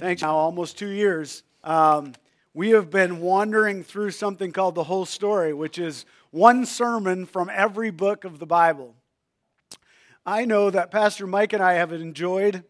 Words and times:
Thanks. 0.00 0.22
Now, 0.22 0.34
almost 0.34 0.78
two 0.78 0.88
years, 0.88 1.42
um, 1.62 2.14
we 2.54 2.70
have 2.70 2.88
been 2.88 3.20
wandering 3.20 3.84
through 3.84 4.12
something 4.12 4.50
called 4.50 4.74
the 4.74 4.84
whole 4.84 5.04
story, 5.04 5.52
which 5.52 5.78
is 5.78 6.06
one 6.30 6.64
sermon 6.64 7.26
from 7.26 7.50
every 7.52 7.90
book 7.90 8.24
of 8.24 8.38
the 8.38 8.46
Bible. 8.46 8.94
I 10.24 10.46
know 10.46 10.70
that 10.70 10.90
Pastor 10.90 11.26
Mike 11.26 11.52
and 11.52 11.62
I 11.62 11.74
have 11.74 11.92
enjoyed 11.92 12.64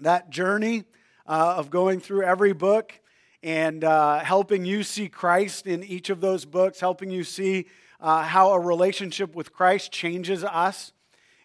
that 0.00 0.28
journey 0.28 0.84
uh, 1.26 1.54
of 1.56 1.70
going 1.70 2.00
through 2.00 2.24
every 2.24 2.52
book 2.52 3.00
and 3.42 3.82
uh, 3.82 4.18
helping 4.18 4.66
you 4.66 4.82
see 4.82 5.08
Christ 5.08 5.66
in 5.66 5.82
each 5.82 6.10
of 6.10 6.20
those 6.20 6.44
books, 6.44 6.80
helping 6.80 7.10
you 7.10 7.24
see 7.24 7.64
uh, 7.98 8.24
how 8.24 8.50
a 8.52 8.60
relationship 8.60 9.34
with 9.34 9.54
Christ 9.54 9.90
changes 9.90 10.44
us. 10.44 10.92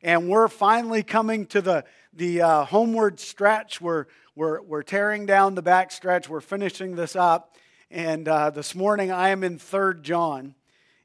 And 0.03 0.27
we're 0.27 0.49
finally 0.49 1.01
coming 1.01 1.45
to 1.47 1.61
the, 1.61 1.85
the 2.18 2.41
uh, 2.41 2.65
homeward 2.65 3.20
stretch. 3.20 3.79
We're, 3.79 4.05
we're, 4.36 4.60
we're 4.61 4.82
tearing 4.82 5.28
down 5.28 5.54
the 5.54 5.61
back 5.61 5.91
stretch. 5.91 6.28
We're 6.28 6.41
finishing 6.41 6.96
this 6.96 7.15
up. 7.15 7.55
And 7.91 8.28
uh, 8.28 8.50
this 8.50 8.74
morning 8.74 9.11
I 9.11 9.29
am 9.29 9.43
in 9.43 9.60
3rd 9.60 10.01
John. 10.01 10.55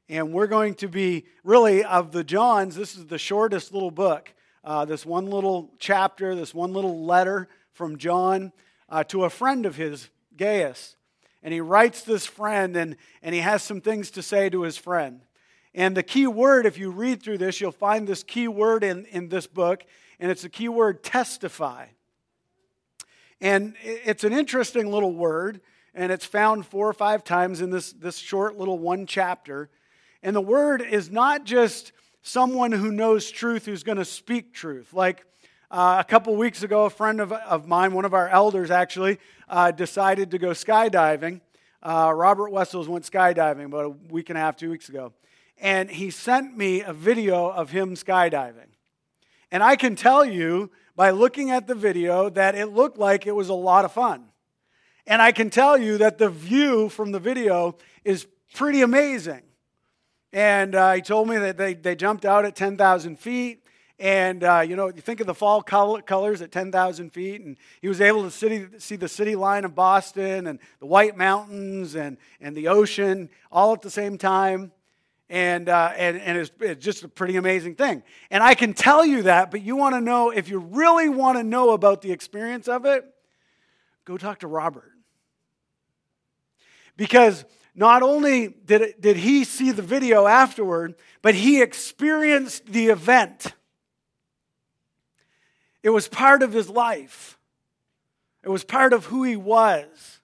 And 0.09 0.33
we're 0.33 0.47
going 0.47 0.73
to 0.75 0.87
be, 0.87 1.25
really, 1.43 1.83
of 1.83 2.11
the 2.11 2.23
Johns, 2.23 2.75
this 2.75 2.95
is 2.95 3.05
the 3.05 3.19
shortest 3.19 3.73
little 3.73 3.91
book. 3.91 4.33
Uh, 4.63 4.85
this 4.85 5.05
one 5.05 5.27
little 5.27 5.71
chapter, 5.77 6.33
this 6.33 6.53
one 6.53 6.73
little 6.73 7.05
letter 7.05 7.47
from 7.73 7.97
John 7.97 8.51
uh, 8.89 9.03
to 9.05 9.25
a 9.25 9.29
friend 9.29 9.67
of 9.67 9.75
his, 9.75 10.09
Gaius. 10.35 10.95
And 11.43 11.53
he 11.53 11.61
writes 11.61 12.01
this 12.01 12.25
friend, 12.25 12.75
and, 12.75 12.95
and 13.21 13.35
he 13.35 13.41
has 13.41 13.61
some 13.61 13.81
things 13.81 14.09
to 14.11 14.23
say 14.23 14.49
to 14.49 14.63
his 14.63 14.77
friend. 14.77 15.21
And 15.75 15.95
the 15.95 16.03
key 16.03 16.25
word, 16.25 16.65
if 16.65 16.79
you 16.79 16.89
read 16.89 17.21
through 17.21 17.37
this, 17.37 17.61
you'll 17.61 17.71
find 17.71 18.07
this 18.07 18.23
key 18.23 18.47
word 18.47 18.83
in, 18.83 19.05
in 19.05 19.29
this 19.29 19.45
book, 19.45 19.83
and 20.23 20.31
it's 20.31 20.43
the 20.43 20.49
key 20.49 20.69
word 20.69 21.03
testify. 21.03 21.87
And 23.41 23.75
it's 23.83 24.23
an 24.23 24.31
interesting 24.31 24.89
little 24.89 25.13
word, 25.13 25.59
and 25.93 26.13
it's 26.13 26.23
found 26.23 26.65
four 26.65 26.87
or 26.87 26.93
five 26.93 27.25
times 27.25 27.59
in 27.59 27.71
this, 27.71 27.91
this 27.91 28.17
short 28.17 28.57
little 28.57 28.79
one 28.79 29.05
chapter. 29.05 29.69
And 30.21 30.33
the 30.33 30.39
word 30.39 30.81
is 30.81 31.11
not 31.11 31.43
just 31.43 31.91
someone 32.21 32.71
who 32.71 32.89
knows 32.89 33.29
truth 33.29 33.65
who's 33.65 33.83
going 33.83 33.97
to 33.97 34.05
speak 34.05 34.53
truth. 34.53 34.93
Like 34.93 35.25
uh, 35.69 35.97
a 35.99 36.09
couple 36.09 36.33
weeks 36.37 36.63
ago, 36.63 36.85
a 36.85 36.89
friend 36.89 37.19
of, 37.19 37.33
of 37.33 37.67
mine, 37.67 37.93
one 37.93 38.05
of 38.05 38.13
our 38.13 38.29
elders 38.29 38.71
actually, 38.71 39.19
uh, 39.49 39.71
decided 39.71 40.31
to 40.31 40.37
go 40.37 40.51
skydiving. 40.51 41.41
Uh, 41.81 42.13
Robert 42.15 42.49
Wessels 42.49 42.87
went 42.87 43.03
skydiving 43.03 43.65
about 43.65 43.85
a 43.87 43.89
week 43.89 44.29
and 44.29 44.37
a 44.37 44.41
half, 44.41 44.55
two 44.55 44.69
weeks 44.69 44.87
ago 44.87 45.11
and 45.59 45.89
he 45.89 46.09
sent 46.09 46.57
me 46.57 46.81
a 46.81 46.93
video 46.93 47.47
of 47.47 47.69
him 47.69 47.95
skydiving. 47.95 48.72
And 49.53 49.61
I 49.61 49.75
can 49.75 49.95
tell 49.95 50.25
you 50.25 50.71
by 50.95 51.11
looking 51.11 51.51
at 51.51 51.67
the 51.67 51.75
video 51.75 52.27
that 52.31 52.55
it 52.55 52.73
looked 52.73 52.97
like 52.97 53.27
it 53.27 53.35
was 53.35 53.49
a 53.49 53.53
lot 53.53 53.85
of 53.85 53.91
fun. 53.91 54.25
And 55.05 55.21
I 55.21 55.31
can 55.31 55.51
tell 55.51 55.77
you 55.77 55.99
that 55.99 56.17
the 56.17 56.27
view 56.27 56.89
from 56.89 57.11
the 57.11 57.19
video 57.19 57.77
is 58.03 58.25
pretty 58.55 58.81
amazing. 58.81 59.43
And 60.31 60.73
uh, 60.73 60.93
he 60.93 61.01
told 61.03 61.29
me 61.29 61.37
that 61.37 61.57
they, 61.57 61.75
they 61.75 61.95
jumped 61.95 62.25
out 62.25 62.45
at 62.45 62.55
10,000 62.55 63.19
feet. 63.19 63.63
And, 63.99 64.43
uh, 64.43 64.65
you 64.67 64.75
know, 64.75 64.87
you 64.87 65.01
think 65.01 65.19
of 65.19 65.27
the 65.27 65.35
fall 65.35 65.61
colors 65.61 66.41
at 66.41 66.51
10,000 66.51 67.11
feet, 67.11 67.41
and 67.41 67.55
he 67.79 67.87
was 67.87 68.01
able 68.01 68.23
to 68.23 68.31
city, 68.31 68.65
see 68.79 68.95
the 68.95 69.07
city 69.07 69.35
line 69.35 69.65
of 69.65 69.75
Boston 69.75 70.47
and 70.47 70.57
the 70.79 70.87
White 70.87 71.15
Mountains 71.15 71.93
and, 71.93 72.17
and 72.41 72.57
the 72.57 72.69
ocean 72.69 73.29
all 73.51 73.71
at 73.73 73.83
the 73.83 73.91
same 73.91 74.17
time 74.17 74.71
and, 75.33 75.67
uh, 75.67 75.91
and, 75.97 76.21
and 76.21 76.37
it's, 76.37 76.51
it's 76.59 76.85
just 76.85 77.03
a 77.03 77.07
pretty 77.07 77.37
amazing 77.37 77.73
thing. 77.73 78.03
And 78.29 78.43
I 78.43 78.53
can 78.53 78.75
tell 78.75 79.03
you 79.03 79.23
that, 79.23 79.49
but 79.49 79.63
you 79.63 79.75
want 79.75 79.95
to 79.95 79.99
know, 79.99 80.29
if 80.29 80.47
you 80.47 80.59
really 80.59 81.09
want 81.09 81.39
to 81.39 81.43
know 81.43 81.71
about 81.71 82.03
the 82.03 82.11
experience 82.11 82.67
of 82.67 82.85
it, 82.85 83.03
go 84.05 84.15
talk 84.15 84.41
to 84.41 84.47
Robert. 84.47 84.91
Because 86.97 87.45
not 87.73 88.03
only 88.03 88.49
did, 88.49 88.81
it, 88.81 89.01
did 89.01 89.17
he 89.17 89.43
see 89.43 89.71
the 89.71 89.81
video 89.81 90.27
afterward, 90.27 90.93
but 91.23 91.33
he 91.33 91.63
experienced 91.63 92.67
the 92.67 92.89
event. 92.89 93.55
It 95.81 95.89
was 95.89 96.07
part 96.07 96.43
of 96.43 96.53
his 96.53 96.69
life, 96.69 97.39
it 98.43 98.49
was 98.49 98.63
part 98.63 98.93
of 98.93 99.07
who 99.07 99.23
he 99.23 99.35
was. 99.35 100.19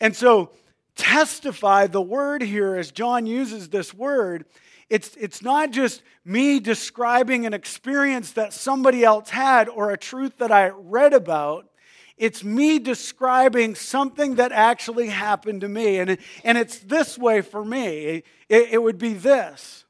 And 0.00 0.14
so 0.14 0.50
testify, 0.96 1.86
the 1.86 2.02
word 2.02 2.42
here, 2.42 2.76
as 2.76 2.90
John 2.90 3.26
uses 3.26 3.68
this 3.68 3.92
word, 3.92 4.44
it's, 4.90 5.16
it's 5.16 5.42
not 5.42 5.70
just 5.70 6.02
me 6.24 6.60
describing 6.60 7.46
an 7.46 7.54
experience 7.54 8.32
that 8.32 8.52
somebody 8.52 9.04
else 9.04 9.30
had 9.30 9.68
or 9.68 9.90
a 9.90 9.96
truth 9.96 10.38
that 10.38 10.52
I 10.52 10.68
read 10.68 11.12
about. 11.12 11.68
It's 12.16 12.44
me 12.44 12.78
describing 12.78 13.74
something 13.74 14.36
that 14.36 14.52
actually 14.52 15.08
happened 15.08 15.62
to 15.62 15.68
me. 15.68 15.98
And, 15.98 16.18
and 16.44 16.58
it's 16.58 16.78
this 16.78 17.18
way 17.18 17.40
for 17.40 17.64
me 17.64 18.22
it, 18.48 18.68
it 18.72 18.82
would 18.82 18.98
be 18.98 19.14
this 19.14 19.84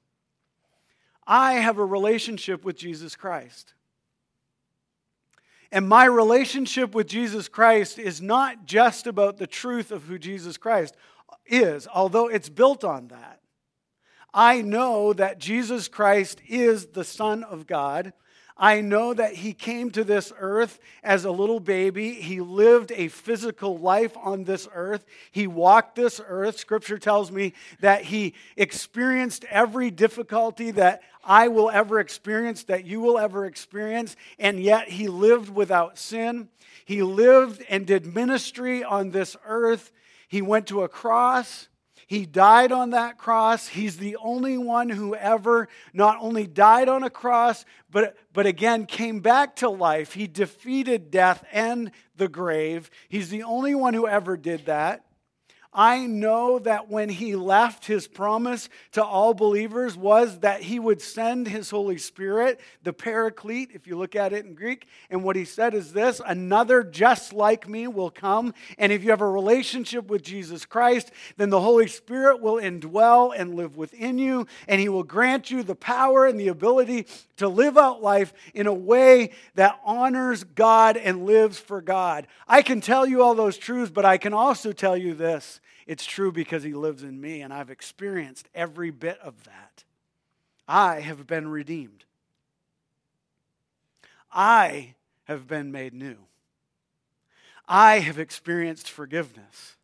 I 1.26 1.54
have 1.54 1.78
a 1.78 1.84
relationship 1.84 2.64
with 2.64 2.76
Jesus 2.76 3.16
Christ. 3.16 3.74
And 5.74 5.88
my 5.88 6.04
relationship 6.04 6.94
with 6.94 7.08
Jesus 7.08 7.48
Christ 7.48 7.98
is 7.98 8.22
not 8.22 8.64
just 8.64 9.08
about 9.08 9.38
the 9.38 9.46
truth 9.48 9.90
of 9.90 10.04
who 10.04 10.20
Jesus 10.20 10.56
Christ 10.56 10.94
is, 11.46 11.88
although 11.92 12.28
it's 12.28 12.48
built 12.48 12.84
on 12.84 13.08
that. 13.08 13.40
I 14.32 14.62
know 14.62 15.12
that 15.14 15.40
Jesus 15.40 15.88
Christ 15.88 16.40
is 16.46 16.86
the 16.86 17.02
Son 17.02 17.42
of 17.42 17.66
God. 17.66 18.12
I 18.56 18.82
know 18.82 19.12
that 19.14 19.34
he 19.34 19.52
came 19.52 19.90
to 19.90 20.04
this 20.04 20.32
earth 20.38 20.78
as 21.02 21.24
a 21.24 21.30
little 21.30 21.58
baby. 21.58 22.12
He 22.14 22.40
lived 22.40 22.92
a 22.92 23.08
physical 23.08 23.78
life 23.78 24.16
on 24.16 24.44
this 24.44 24.68
earth. 24.72 25.04
He 25.32 25.48
walked 25.48 25.96
this 25.96 26.20
earth. 26.24 26.58
Scripture 26.58 26.98
tells 26.98 27.32
me 27.32 27.54
that 27.80 28.02
he 28.04 28.34
experienced 28.56 29.44
every 29.50 29.90
difficulty 29.90 30.70
that 30.72 31.02
I 31.24 31.48
will 31.48 31.68
ever 31.68 31.98
experience, 31.98 32.64
that 32.64 32.84
you 32.84 33.00
will 33.00 33.18
ever 33.18 33.44
experience, 33.44 34.14
and 34.38 34.60
yet 34.60 34.88
he 34.88 35.08
lived 35.08 35.48
without 35.48 35.98
sin. 35.98 36.48
He 36.84 37.02
lived 37.02 37.64
and 37.68 37.86
did 37.86 38.06
ministry 38.06 38.84
on 38.84 39.10
this 39.10 39.36
earth. 39.44 39.90
He 40.28 40.42
went 40.42 40.68
to 40.68 40.82
a 40.82 40.88
cross. 40.88 41.68
He 42.06 42.26
died 42.26 42.72
on 42.72 42.90
that 42.90 43.18
cross. 43.18 43.68
He's 43.68 43.96
the 43.96 44.16
only 44.16 44.58
one 44.58 44.88
who 44.88 45.14
ever 45.14 45.68
not 45.92 46.18
only 46.20 46.46
died 46.46 46.88
on 46.88 47.02
a 47.02 47.10
cross, 47.10 47.64
but, 47.90 48.16
but 48.32 48.46
again 48.46 48.86
came 48.86 49.20
back 49.20 49.56
to 49.56 49.68
life. 49.68 50.12
He 50.12 50.26
defeated 50.26 51.10
death 51.10 51.44
and 51.52 51.90
the 52.16 52.28
grave. 52.28 52.90
He's 53.08 53.30
the 53.30 53.42
only 53.42 53.74
one 53.74 53.94
who 53.94 54.06
ever 54.06 54.36
did 54.36 54.66
that. 54.66 55.04
I 55.74 56.06
know 56.06 56.60
that 56.60 56.88
when 56.88 57.08
he 57.08 57.34
left, 57.34 57.86
his 57.86 58.06
promise 58.06 58.68
to 58.92 59.04
all 59.04 59.34
believers 59.34 59.96
was 59.96 60.38
that 60.40 60.62
he 60.62 60.78
would 60.78 61.02
send 61.02 61.48
his 61.48 61.70
Holy 61.70 61.98
Spirit, 61.98 62.60
the 62.84 62.92
Paraclete, 62.92 63.70
if 63.74 63.88
you 63.88 63.98
look 63.98 64.14
at 64.14 64.32
it 64.32 64.44
in 64.44 64.54
Greek. 64.54 64.86
And 65.10 65.24
what 65.24 65.34
he 65.34 65.44
said 65.44 65.74
is 65.74 65.92
this 65.92 66.20
another 66.24 66.84
just 66.84 67.32
like 67.32 67.68
me 67.68 67.88
will 67.88 68.10
come. 68.10 68.54
And 68.78 68.92
if 68.92 69.02
you 69.02 69.10
have 69.10 69.20
a 69.20 69.28
relationship 69.28 70.06
with 70.06 70.22
Jesus 70.22 70.64
Christ, 70.64 71.10
then 71.36 71.50
the 71.50 71.60
Holy 71.60 71.88
Spirit 71.88 72.40
will 72.40 72.56
indwell 72.56 73.34
and 73.36 73.56
live 73.56 73.76
within 73.76 74.18
you. 74.18 74.46
And 74.68 74.80
he 74.80 74.88
will 74.88 75.02
grant 75.02 75.50
you 75.50 75.64
the 75.64 75.74
power 75.74 76.26
and 76.26 76.38
the 76.38 76.48
ability 76.48 77.06
to 77.36 77.48
live 77.48 77.76
out 77.76 78.02
life 78.02 78.32
in 78.54 78.66
a 78.66 78.74
way 78.74 79.30
that 79.54 79.80
honors 79.84 80.44
God 80.44 80.96
and 80.96 81.26
lives 81.26 81.58
for 81.58 81.80
God. 81.80 82.26
I 82.46 82.62
can 82.62 82.80
tell 82.80 83.06
you 83.06 83.22
all 83.22 83.34
those 83.34 83.58
truths, 83.58 83.90
but 83.90 84.04
I 84.04 84.18
can 84.18 84.32
also 84.32 84.72
tell 84.72 84.96
you 84.96 85.14
this 85.14 85.60
it's 85.86 86.06
true 86.06 86.32
because 86.32 86.62
He 86.62 86.72
lives 86.72 87.02
in 87.02 87.20
me, 87.20 87.42
and 87.42 87.52
I've 87.52 87.70
experienced 87.70 88.48
every 88.54 88.90
bit 88.90 89.18
of 89.20 89.44
that. 89.44 89.84
I 90.66 91.00
have 91.00 91.26
been 91.26 91.48
redeemed. 91.48 92.04
I 94.32 94.94
have 95.24 95.46
been 95.46 95.70
made 95.70 95.94
new. 95.94 96.16
I 97.68 98.00
have 98.00 98.18
experienced 98.18 98.90
forgiveness. 98.90 99.76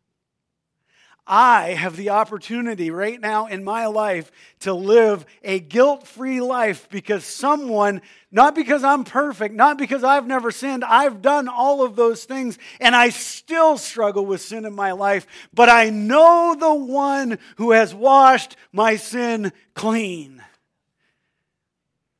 I 1.27 1.69
have 1.69 1.95
the 1.95 2.09
opportunity 2.09 2.89
right 2.89 3.19
now 3.19 3.45
in 3.45 3.63
my 3.63 3.85
life 3.85 4.31
to 4.61 4.73
live 4.73 5.25
a 5.43 5.59
guilt 5.59 6.07
free 6.07 6.41
life 6.41 6.89
because 6.89 7.23
someone, 7.23 8.01
not 8.31 8.55
because 8.55 8.83
I'm 8.83 9.03
perfect, 9.03 9.53
not 9.53 9.77
because 9.77 10.03
I've 10.03 10.25
never 10.25 10.49
sinned, 10.49 10.83
I've 10.83 11.21
done 11.21 11.47
all 11.47 11.83
of 11.83 11.95
those 11.95 12.25
things 12.25 12.57
and 12.79 12.95
I 12.95 13.09
still 13.09 13.77
struggle 13.77 14.25
with 14.25 14.41
sin 14.41 14.65
in 14.65 14.73
my 14.73 14.93
life, 14.93 15.27
but 15.53 15.69
I 15.69 15.91
know 15.91 16.55
the 16.59 16.73
one 16.73 17.37
who 17.57 17.71
has 17.71 17.93
washed 17.93 18.55
my 18.71 18.95
sin 18.95 19.53
clean. 19.75 20.43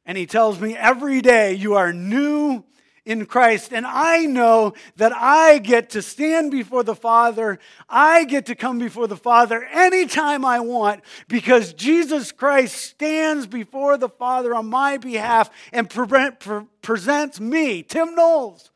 And 0.05 0.17
he 0.17 0.25
tells 0.25 0.59
me 0.59 0.75
every 0.75 1.21
day, 1.21 1.53
You 1.53 1.75
are 1.75 1.93
new 1.93 2.63
in 3.05 3.25
Christ. 3.25 3.73
And 3.73 3.85
I 3.85 4.25
know 4.25 4.73
that 4.97 5.11
I 5.13 5.57
get 5.57 5.89
to 5.91 6.01
stand 6.01 6.51
before 6.51 6.83
the 6.83 6.95
Father. 6.95 7.59
I 7.89 8.25
get 8.25 8.45
to 8.47 8.55
come 8.55 8.77
before 8.79 9.07
the 9.07 9.17
Father 9.17 9.63
anytime 9.63 10.45
I 10.45 10.59
want 10.59 11.01
because 11.27 11.73
Jesus 11.73 12.31
Christ 12.31 12.75
stands 12.75 13.47
before 13.47 13.97
the 13.97 14.09
Father 14.09 14.53
on 14.53 14.67
my 14.67 14.97
behalf 14.97 15.49
and 15.71 15.89
pre- 15.89 16.31
pre- 16.31 16.65
presents 16.81 17.39
me, 17.39 17.81
Tim 17.81 18.13
Knowles, 18.13 18.69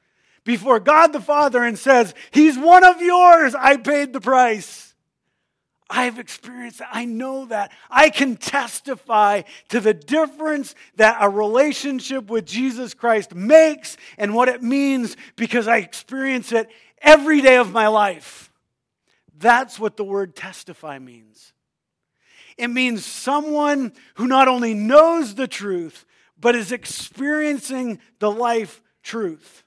before 0.44 0.80
God 0.80 1.14
the 1.14 1.22
Father 1.22 1.64
and 1.64 1.78
says, 1.78 2.14
He's 2.32 2.58
one 2.58 2.84
of 2.84 3.02
yours. 3.02 3.54
I 3.54 3.78
paid 3.78 4.14
the 4.14 4.22
price. 4.22 4.95
I've 5.96 6.20
experienced 6.20 6.80
that. 6.80 6.90
I 6.92 7.06
know 7.06 7.46
that. 7.46 7.72
I 7.90 8.10
can 8.10 8.36
testify 8.36 9.44
to 9.70 9.80
the 9.80 9.94
difference 9.94 10.76
that 10.98 11.18
a 11.22 11.30
relationship 11.30 12.30
with 12.30 12.46
Jesus 12.46 12.94
Christ 12.94 13.34
makes 13.34 13.96
and 14.18 14.36
what 14.36 14.50
it 14.50 14.62
means 14.62 15.16
because 15.38 15.70
I 15.70 15.78
experience 15.78 16.52
it 16.52 16.70
every 17.02 17.40
day 17.40 17.56
of 17.56 17.72
my 17.72 17.88
life. 17.88 18.52
That's 19.38 19.80
what 19.80 19.96
the 19.96 20.04
word 20.04 20.36
testify 20.36 21.00
means. 21.00 21.54
It 22.58 22.68
means 22.68 23.06
someone 23.06 23.94
who 24.16 24.28
not 24.28 24.50
only 24.50 24.74
knows 24.74 25.36
the 25.36 25.48
truth, 25.48 26.06
but 26.38 26.56
is 26.56 26.74
experiencing 26.74 28.00
the 28.20 28.32
life 28.32 28.82
truth. 29.02 29.64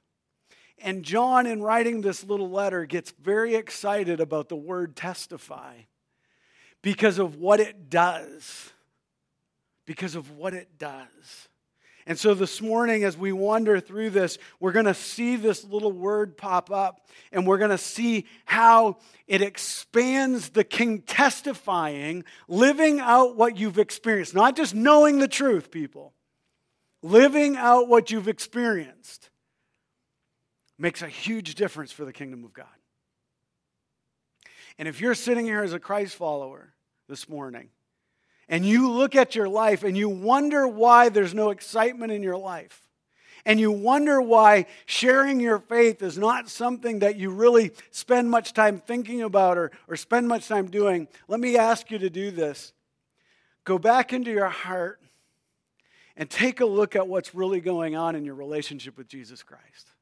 And 0.79 1.05
John, 1.05 1.47
in 1.47 1.63
writing 1.63 2.03
this 2.03 2.23
little 2.23 2.51
letter, 2.51 2.85
gets 2.85 3.13
very 3.13 3.55
excited 3.55 4.21
about 4.21 4.51
the 4.51 4.57
word 4.57 4.95
testify 4.95 5.75
because 6.83 7.19
of 7.19 7.37
what 7.37 7.61
it 7.61 7.91
does. 7.91 8.71
Because 9.87 10.15
of 10.15 10.31
what 10.33 10.55
it 10.55 10.79
does. 10.79 11.49
And 12.09 12.19
so 12.19 12.33
this 12.33 12.63
morning, 12.63 13.05
as 13.05 13.19
we 13.19 13.33
wander 13.33 13.81
through 13.81 14.11
this, 14.11 14.39
we're 14.61 14.73
going 14.73 14.87
to 14.87 14.95
see 14.95 15.37
this 15.37 15.63
little 15.63 15.93
word 15.93 16.39
pop 16.39 16.71
up 16.71 17.07
and 17.33 17.47
we're 17.47 17.59
going 17.59 17.71
to 17.71 17.77
see 17.77 18.25
how 18.47 18.97
it 19.27 19.43
expands 19.43 20.49
the 20.49 20.65
king 20.65 21.03
testifying, 21.03 22.25
living 22.49 22.99
out 22.99 23.37
what 23.37 23.59
you've 23.59 23.79
experienced, 23.79 24.35
not 24.35 24.57
just 24.57 24.75
knowing 24.75 25.19
the 25.19 25.29
truth, 25.29 25.71
people. 25.71 26.15
Living 27.03 27.57
out 27.57 27.89
what 27.89 28.11
you've 28.11 28.27
experienced 28.27 29.29
makes 30.79 31.03
a 31.03 31.09
huge 31.09 31.57
difference 31.57 31.93
for 31.93 32.07
the 32.07 32.13
kingdom 32.13 32.43
of 32.43 32.55
God. 32.55 32.67
And 34.79 34.87
if 34.87 35.01
you're 35.01 35.15
sitting 35.15 35.45
here 35.45 35.63
as 35.63 35.73
a 35.73 35.81
Christ 35.81 36.15
follower 36.15 36.73
this 37.09 37.29
morning, 37.29 37.71
and 38.49 38.65
you 38.65 38.91
look 38.91 39.15
at 39.15 39.35
your 39.35 39.49
life 39.49 39.83
and 39.83 39.97
you 39.97 40.09
wonder 40.09 40.67
why 40.67 41.09
there's 41.09 41.35
no 41.35 41.51
excitement 41.51 42.13
in 42.13 42.23
your 42.23 42.37
life, 42.37 42.89
and 43.45 43.59
you 43.59 43.73
wonder 43.73 44.21
why 44.21 44.67
sharing 44.87 45.41
your 45.41 45.59
faith 45.59 46.03
is 46.03 46.19
not 46.19 46.49
something 46.49 47.01
that 47.01 47.17
you 47.17 47.31
really 47.31 47.73
spend 47.91 48.31
much 48.31 48.53
time 48.53 48.79
thinking 48.79 49.23
about 49.23 49.59
or, 49.59 49.71
or 49.89 49.97
spend 49.97 50.29
much 50.29 50.49
time 50.49 50.67
doing, 50.67 51.09
let 51.29 51.41
me 51.41 51.57
ask 51.57 51.91
you 51.91 51.99
to 51.99 52.11
do 52.11 52.31
this. 52.31 52.73
Go 53.65 53.79
back 53.79 54.13
into 54.13 54.31
your 54.31 54.49
heart 54.49 55.01
and 56.17 56.29
take 56.29 56.61
a 56.61 56.67
look 56.67 56.97
at 56.97 57.07
what's 57.07 57.35
really 57.35 57.61
going 57.61 57.97
on 57.97 58.17
in 58.17 58.25
your 58.25 58.35
relationship 58.35 58.99
with 58.99 59.09
Jesus 59.09 59.43
Christ. 59.43 59.93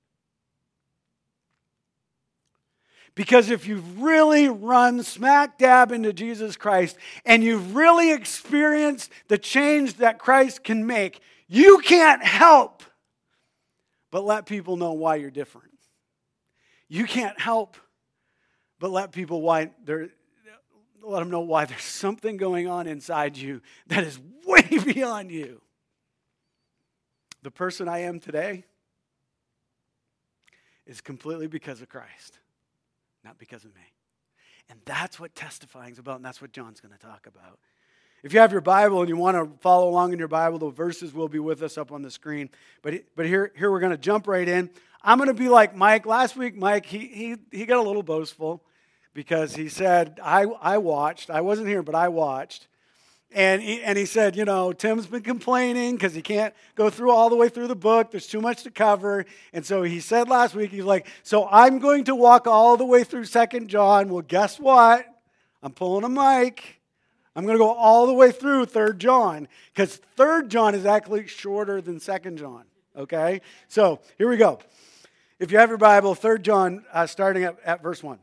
Because 3.17 3.49
if 3.49 3.67
you've 3.67 4.03
really 4.03 4.49
run 4.51 5.03
smack 5.03 5.57
dab 5.57 5.91
into 5.91 6.13
Jesus 6.13 6.55
Christ 6.55 6.99
and 7.25 7.43
you've 7.43 7.75
really 7.75 8.13
experienced 8.13 9.11
the 9.29 9.39
change 9.39 9.95
that 9.95 10.19
Christ 10.19 10.63
can 10.63 10.87
make, 10.87 11.21
you 11.49 11.79
can't 11.79 12.23
help 12.23 12.83
but 14.11 14.23
let 14.23 14.45
people 14.45 14.77
know 14.77 14.93
why 14.93 15.17
you're 15.17 15.31
different. 15.31 15.73
You 16.89 17.07
can't 17.07 17.41
help 17.41 17.79
but 18.79 18.91
let 18.91 19.13
people 19.13 19.41
why 19.41 19.71
they're 19.83 20.11
let 21.03 21.21
them 21.21 21.31
know 21.31 21.41
why 21.41 21.65
there's 21.65 21.83
something 21.83 22.37
going 22.37 22.69
on 22.69 22.87
inside 22.89 23.37
you 23.37 23.63
that 23.87 24.05
is 24.05 24.19
way 24.45 24.67
beyond 24.85 25.31
you. 25.31 25.63
The 27.43 27.51
person 27.51 27.89
I 27.89 28.01
am 28.01 28.19
today 28.19 28.65
is 30.85 31.01
completely 31.01 31.47
because 31.47 31.81
of 31.81 31.89
Christ 31.89 32.41
not 33.27 33.39
because 33.39 33.65
of 33.65 33.75
me. 33.75 33.83
And 34.71 34.79
that's 34.85 35.19
what 35.19 35.35
testifying 35.35 35.93
is 35.93 35.99
about, 35.99 36.17
and 36.17 36.25
that's 36.25 36.41
what 36.41 36.53
John's 36.53 36.81
going 36.81 36.93
to 36.93 36.99
talk 36.99 37.27
about. 37.27 37.59
If 38.23 38.33
you 38.33 38.41
have 38.41 38.53
your 38.53 38.61
Bible 38.61 39.01
and 39.01 39.09
you 39.09 39.17
want 39.17 39.37
to 39.37 39.59
follow 39.61 39.89
along 39.89 40.13
in 40.13 40.19
your 40.19 40.29
Bible, 40.29 40.59
the 40.59 40.71
verses 40.71 41.13
will 41.13 41.29
be 41.29 41.39
with 41.39 41.63
us 41.63 41.77
up 41.77 41.93
on 41.93 42.03
the 42.03 42.11
screen. 42.11 42.51
But, 42.83 42.95
but 43.15 43.27
here, 43.27 43.53
here 43.57 43.71
we're 43.71 43.81
going 43.81 43.93
to 43.93 43.99
jump 43.99 44.27
right 44.27 44.49
in. 44.49 44.71
I'm 45.03 45.19
going 45.19 45.29
to 45.29 45.35
be 45.35 45.49
like 45.49 45.77
Mike. 45.77 46.07
Last 46.07 46.37
week, 46.37 46.57
Mike, 46.57 46.87
he, 46.87 46.99
he, 46.99 47.37
he 47.53 47.67
got 47.67 47.79
a 47.79 47.83
little 47.83 48.03
boastful 48.03 48.63
because 49.13 49.55
he 49.55 49.69
said, 49.69 50.19
I, 50.23 50.43
I 50.43 50.79
watched. 50.79 51.31
I 51.31 51.41
wasn't 51.41 51.69
here, 51.69 51.83
but 51.83 51.95
I 51.95 52.09
watched. 52.09 52.67
And 53.33 53.61
he, 53.61 53.83
and 53.83 53.99
he 53.99 54.07
said, 54.07 54.37
you 54.37 54.45
know, 54.45 54.73
Tim's 54.73 55.07
been 55.07 55.23
complaining 55.23 55.97
because 55.97 56.15
he 56.15 56.23
can't 56.23 56.55
go 56.75 56.89
through 56.89 57.11
all 57.11 57.29
the 57.29 57.37
way 57.37 57.49
through 57.49 57.67
the 57.67 57.77
book. 57.77 58.11
There's 58.11 58.27
too 58.27 58.41
much 58.41 58.63
to 58.63 58.71
cover. 58.71 59.27
And 59.53 59.67
so 59.67 59.83
he 59.83 60.01
said 60.01 60.29
last 60.29 60.55
week, 60.55 60.71
he's 60.71 60.85
like, 60.85 61.07
so 61.23 61.49
I'm 61.51 61.79
going 61.79 62.05
to 62.05 62.15
walk 62.15 62.47
all 62.47 62.77
the 62.77 62.85
way 62.85 63.05
through 63.05 63.25
Second 63.25 63.69
John. 63.69 64.09
Well, 64.09 64.23
guess 64.23 64.59
what? 64.59 65.07
I'm 65.63 65.73
pulling 65.73 66.05
a 66.05 66.09
Mike. 66.09 66.81
I'm 67.35 67.45
going 67.45 67.57
to 67.57 67.63
go 67.63 67.73
all 67.73 68.07
the 68.07 68.15
way 68.15 68.31
through 68.31 68.67
Third 68.67 68.99
John 68.99 69.49
because 69.75 69.97
Third 69.97 70.49
John 70.49 70.75
is 70.75 70.87
actually 70.87 71.27
shorter 71.27 71.81
than 71.81 72.01
Second 72.01 72.39
John. 72.39 72.65
Okay? 72.97 73.43
So 73.69 74.01
here 74.17 74.29
we 74.29 74.39
go. 74.39 74.61
If 75.39 75.53
you 75.53 75.59
have 75.59 75.69
your 75.69 75.79
Bible, 75.79 76.15
Third 76.15 76.43
John, 76.43 76.85
uh, 76.93 77.07
starting 77.07 77.45
at, 77.45 77.59
at 77.65 77.83
verse 77.83 78.03
1 78.03 78.19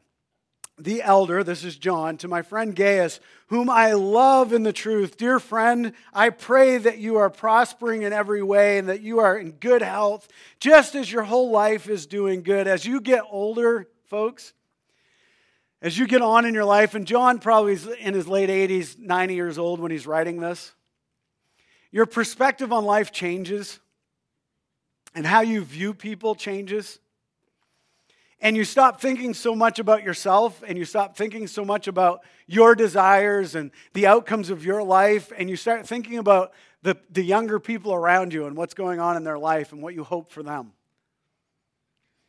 the 0.78 1.02
elder, 1.04 1.44
this 1.44 1.64
is 1.64 1.78
John, 1.78 2.18
to 2.18 2.28
my 2.28 2.42
friend 2.42 2.76
Gaius, 2.76 3.20
whom 3.48 3.70
I 3.70 3.94
love 3.94 4.54
in 4.54 4.64
the 4.64 4.74
truth. 4.74 5.18
Dear 5.18 5.40
friend, 5.40 5.94
I 6.14 6.30
pray 6.30 6.78
that 6.78 6.98
you 6.98 7.18
are 7.18 7.30
prospering 7.30 8.02
in 8.02 8.12
every 8.12 8.42
way 8.42 8.80
and 8.80 8.90
that 8.90 9.02
you 9.02 9.20
are 9.20 9.38
in 9.38 9.52
good 9.52 9.84
health, 9.84 10.28
just 10.60 10.96
as 10.96 11.12
your 11.12 11.24
whole 11.24 11.52
life 11.52 11.88
is 11.88 12.08
doing 12.08 12.42
good. 12.42 12.68
As 12.68 12.86
you 12.86 13.02
get 13.02 13.24
older, 13.30 13.88
folks, 14.06 14.54
as 15.82 15.98
you 15.98 16.08
get 16.08 16.22
on 16.22 16.46
in 16.46 16.54
your 16.54 16.66
life, 16.66 16.96
and 16.96 17.06
John 17.06 17.40
probably 17.40 17.74
is 17.74 17.86
in 17.86 18.14
his 18.14 18.28
late 18.28 18.50
80s, 18.50 18.98
90 18.98 19.36
years 19.36 19.58
old 19.58 19.80
when 19.80 19.92
he's 19.92 20.08
writing 20.08 20.40
this, 20.40 20.74
your 21.92 22.08
perspective 22.08 22.74
on 22.74 22.86
life 22.86 23.12
changes 23.12 23.80
and 25.14 25.26
how 25.26 25.42
you 25.42 25.64
view 25.64 25.94
people 25.94 26.34
changes 26.34 27.00
and 28.44 28.58
you 28.58 28.66
stop 28.66 29.00
thinking 29.00 29.34
so 29.34 29.56
much 29.56 29.80
about 29.80 30.04
yourself 30.04 30.62
and 30.68 30.78
you 30.78 30.84
stop 30.84 31.16
thinking 31.16 31.48
so 31.48 31.64
much 31.64 31.88
about 31.88 32.26
your 32.46 32.76
desires 32.76 33.56
and 33.56 33.72
the 33.94 34.06
outcomes 34.06 34.50
of 34.50 34.66
your 34.66 34.84
life 34.84 35.32
and 35.38 35.50
you 35.50 35.56
start 35.56 35.88
thinking 35.88 36.18
about 36.18 36.52
the, 36.82 36.98
the 37.10 37.24
younger 37.24 37.58
people 37.58 37.94
around 37.94 38.34
you 38.34 38.46
and 38.46 38.58
what's 38.58 38.74
going 38.74 39.00
on 39.00 39.16
in 39.16 39.24
their 39.24 39.40
life 39.40 39.72
and 39.72 39.82
what 39.82 39.94
you 39.94 40.04
hope 40.04 40.30
for 40.30 40.44
them. 40.44 40.74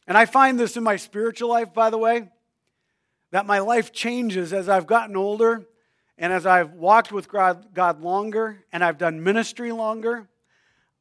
And 0.07 0.17
I 0.17 0.25
find 0.25 0.59
this 0.59 0.77
in 0.77 0.85
my 0.85 0.95
spiritual 0.95 1.49
life, 1.49 1.75
by 1.75 1.91
the 1.91 1.99
way, 1.99 2.29
that 3.33 3.45
my 3.45 3.59
life 3.59 3.93
changes 3.93 4.53
as 4.53 4.69
I've 4.69 4.87
gotten 4.87 5.17
older 5.17 5.67
and 6.17 6.33
as 6.33 6.47
I've 6.47 6.75
walked 6.75 7.11
with 7.11 7.29
God, 7.29 7.75
God 7.75 8.01
longer 8.03 8.65
and 8.73 8.85
I've 8.85 8.99
done 8.99 9.25
ministry 9.25 9.73
longer. 9.73 10.29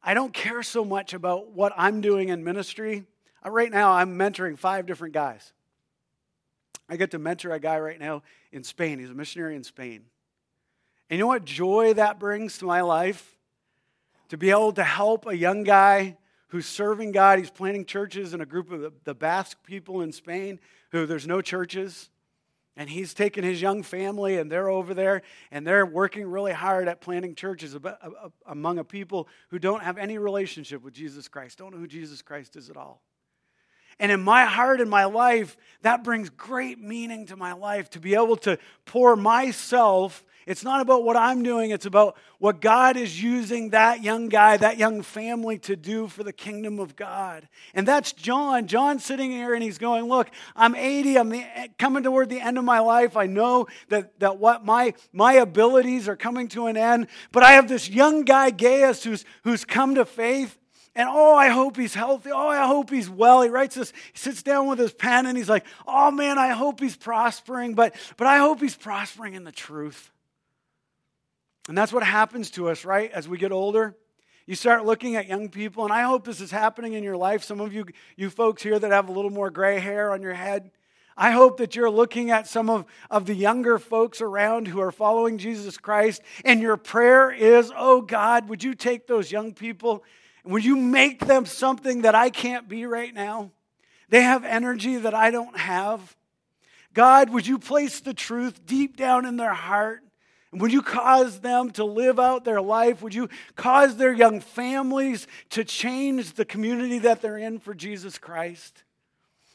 I 0.02 0.16
don't 0.16 0.34
care 0.34 0.64
so 0.64 0.84
much 0.84 1.14
about 1.14 1.52
what 1.52 1.72
I'm 1.78 2.02
doing 2.02 2.30
in 2.30 2.44
ministry 2.44 3.06
Uh, 3.46 3.50
right 3.50 3.72
now, 3.72 3.92
I'm 3.92 4.18
mentoring 4.18 4.58
five 4.58 4.86
different 4.86 5.14
guys. 5.14 5.54
I 6.90 6.98
get 6.98 7.12
to 7.12 7.20
mentor 7.20 7.52
a 7.52 7.60
guy 7.60 7.80
right 7.80 8.00
now 8.00 8.24
in 8.52 8.64
Spain. 8.64 9.00
He's 9.00 9.10
a 9.10 9.14
missionary 9.14 9.56
in 9.56 9.64
Spain. 9.64 10.04
And 11.10 11.18
you 11.18 11.24
know 11.24 11.28
what 11.28 11.46
joy 11.46 11.94
that 11.94 12.20
brings 12.20 12.58
to 12.60 12.66
my 12.66 12.82
life? 12.82 13.38
To 14.30 14.38
be 14.38 14.50
able 14.50 14.74
to 14.74 14.84
help 14.84 15.26
a 15.26 15.36
young 15.36 15.64
guy 15.64 16.18
who's 16.50 16.66
serving 16.66 17.12
God. 17.12 17.40
He's 17.40 17.50
planting 17.50 17.86
churches 17.86 18.34
in 18.34 18.42
a 18.42 18.46
group 18.46 18.72
of 18.72 18.94
the, 19.04 19.16
Basque 19.16 19.58
people 19.64 20.02
in 20.02 20.12
Spain 20.12 20.60
who 20.92 21.06
there's 21.06 21.28
no 21.28 21.42
churches. 21.42 22.10
And 22.76 22.90
he's 22.90 23.14
taken 23.14 23.44
his 23.44 23.62
young 23.62 23.84
family 23.84 24.38
and 24.38 24.52
they're 24.52 24.70
over 24.70 24.94
there 24.94 25.22
and 25.52 25.66
they're 25.66 25.86
working 25.86 26.26
really 26.26 26.54
hard 26.54 26.88
at 26.88 27.02
planting 27.02 27.36
churches 27.36 27.78
among 28.48 28.80
a 28.80 28.84
people 28.84 29.28
who 29.50 29.60
don't 29.60 29.84
have 29.84 29.98
any 29.98 30.18
relationship 30.18 30.84
with 30.84 30.94
Jesus 30.94 31.28
Christ, 31.28 31.60
don't 31.60 31.72
know 31.72 31.80
who 31.80 31.88
Jesus 31.88 32.22
Christ 32.22 32.56
is 32.56 32.70
at 32.70 32.78
all. 32.78 33.02
And 34.00 34.12
in 34.12 34.22
my 34.22 34.46
heart 34.46 34.82
and 34.82 34.90
my 34.90 35.06
life, 35.06 35.58
that 35.82 36.04
brings 36.04 36.30
great 36.30 36.80
meaning 36.80 37.26
to 37.28 37.36
my 37.36 37.54
life 37.54 37.90
to 37.92 38.00
be 38.00 38.16
able 38.16 38.38
to 38.38 38.58
pour 38.86 39.16
myself. 39.16 40.24
It's 40.46 40.64
not 40.64 40.82
about 40.82 41.04
what 41.04 41.16
I'm 41.16 41.44
doing, 41.44 41.72
it's 41.72 41.86
about 41.86 42.18
what 42.40 42.60
God 42.60 42.98
is 42.98 43.22
using 43.22 43.70
that 43.70 44.04
young 44.04 44.28
guy, 44.28 44.58
that 44.58 44.78
young 44.78 45.02
family 45.02 45.58
to 45.60 45.76
do 45.76 46.08
for 46.08 46.24
the 46.24 46.34
kingdom 46.34 46.80
of 46.80 46.96
God. 46.96 47.48
And 47.74 47.88
that's 47.88 48.12
John. 48.12 48.68
John's 48.68 49.06
sitting 49.06 49.32
here 49.32 49.54
and 49.54 49.64
he's 49.64 49.78
going, 49.78 50.06
Look, 50.06 50.30
I'm 50.56 50.76
80, 50.76 51.18
I'm 51.18 51.30
the, 51.30 51.46
coming 51.78 52.04
toward 52.04 52.30
the 52.30 52.42
end 52.42 52.58
of 52.58 52.66
my 52.66 52.80
life. 52.80 53.16
I 53.16 53.26
know 53.26 53.68
that, 53.90 54.20
that 54.20 54.38
what 54.38 54.66
my, 54.66 54.94
my 55.14 55.34
abilities 55.34 56.10
are 56.10 56.18
coming 56.18 56.50
to 56.50 56.68
an 56.68 56.76
end, 56.76 57.08
but 57.32 57.44
I 57.44 57.54
have 57.54 57.70
this 57.70 57.90
young 57.90 58.24
guy, 58.24 58.50
Gaius, 58.50 59.04
who's, 59.04 59.24
who's 59.44 59.64
come 59.64 59.96
to 59.96 60.06
faith. 60.06 60.58
And 60.96 61.10
oh, 61.10 61.36
I 61.36 61.50
hope 61.50 61.76
he's 61.76 61.96
healthy. 61.96 62.30
Oh, 62.32 62.48
I 62.48 62.68
hope 62.68 62.92
he's 62.92 63.10
well. 63.10 63.42
He 63.42 63.50
writes 63.50 63.76
this, 63.76 63.92
he 64.12 64.18
sits 64.18 64.44
down 64.44 64.68
with 64.68 64.78
his 64.78 64.94
pen 64.94 65.26
and 65.26 65.36
he's 65.36 65.50
like, 65.50 65.66
oh 65.88 66.12
man, 66.12 66.38
I 66.38 66.50
hope 66.50 66.80
he's 66.80 66.96
prospering, 66.96 67.74
but, 67.74 67.96
but 68.16 68.28
I 68.28 68.38
hope 68.38 68.62
he's 68.62 68.76
prospering 68.76 69.34
in 69.34 69.44
the 69.44 69.52
truth. 69.52 70.12
And 71.68 71.78
that's 71.78 71.94
what 71.94 72.04
happens 72.04 72.52
to 72.52 72.70
us, 72.70 72.86
right, 72.86 73.12
as 73.12 73.28
we 73.28 73.38
get 73.38 73.52
older. 73.52 73.96
You 74.46 74.56
start 74.56 74.86
looking 74.86 75.16
at 75.16 75.28
young 75.28 75.48
people, 75.48 75.86
and 75.86 75.94
I 75.94 76.02
hope 76.02 76.26
this 76.26 76.42
is 76.42 76.52
happening 76.52 76.94
in 76.94 77.04
your 77.04 77.16
life. 77.16 77.44
Some 77.44 77.62
of 77.62 77.74
you, 77.74 77.86
you 78.18 78.30
folks 78.30 78.62
here 78.62 78.78
that 78.78 78.92
have 78.92 79.08
a 79.08 79.14
little 79.14 79.32
more 79.32 79.50
gray 79.50 79.80
hair 79.80 80.12
on 80.12 80.22
your 80.22 80.34
head, 80.34 80.72
I 81.16 81.32
hope 81.32 81.58
that 81.58 81.76
you're 81.76 81.90
looking 81.90 82.32
at 82.32 82.48
some 82.48 82.70
of, 82.70 82.86
of 83.10 83.26
the 83.26 83.36
younger 83.36 83.78
folks 83.78 84.20
around 84.20 84.68
who 84.68 84.82
are 84.82 84.92
following 84.92 85.38
Jesus 85.38 85.78
Christ, 85.78 86.22
and 86.44 86.60
your 86.60 86.76
prayer 86.76 87.32
is, 87.32 87.72
Oh 87.76 88.02
God, 88.02 88.50
would 88.50 88.64
you 88.64 88.74
take 88.74 89.08
those 89.08 89.32
young 89.32 89.54
people 89.54 90.04
would 90.46 90.66
you 90.66 90.76
make 90.76 91.26
them 91.26 91.46
something 91.46 92.02
that 92.02 92.16
I 92.16 92.30
can't 92.30 92.68
be 92.68 92.86
right 92.86 93.14
now? 93.14 93.52
They 94.10 94.22
have 94.22 94.44
energy 94.44 94.98
that 94.98 95.14
I 95.14 95.32
don't 95.32 95.58
have. 95.58 96.16
God, 96.94 97.30
would 97.32 97.48
you 97.48 97.58
place 97.58 98.00
the 98.00 98.14
truth 98.14 98.66
deep 98.66 98.98
down 98.98 99.26
in 99.26 99.38
their 99.38 99.54
heart? 99.54 100.02
Would 100.52 100.72
you 100.72 100.84
cause 100.84 101.40
them 101.40 101.72
to 101.72 101.84
live 101.84 102.20
out 102.20 102.46
their 102.46 102.62
life? 102.62 103.02
Would 103.02 103.16
you 103.16 103.30
cause 103.56 103.96
their 103.96 104.14
young 104.14 104.40
families 104.40 105.28
to 105.52 105.64
change 105.64 106.34
the 106.34 106.46
community 106.46 107.00
that 107.00 107.22
they're 107.22 107.40
in 107.40 107.60
for 107.60 107.74
Jesus 107.74 108.20
Christ? 108.20 108.84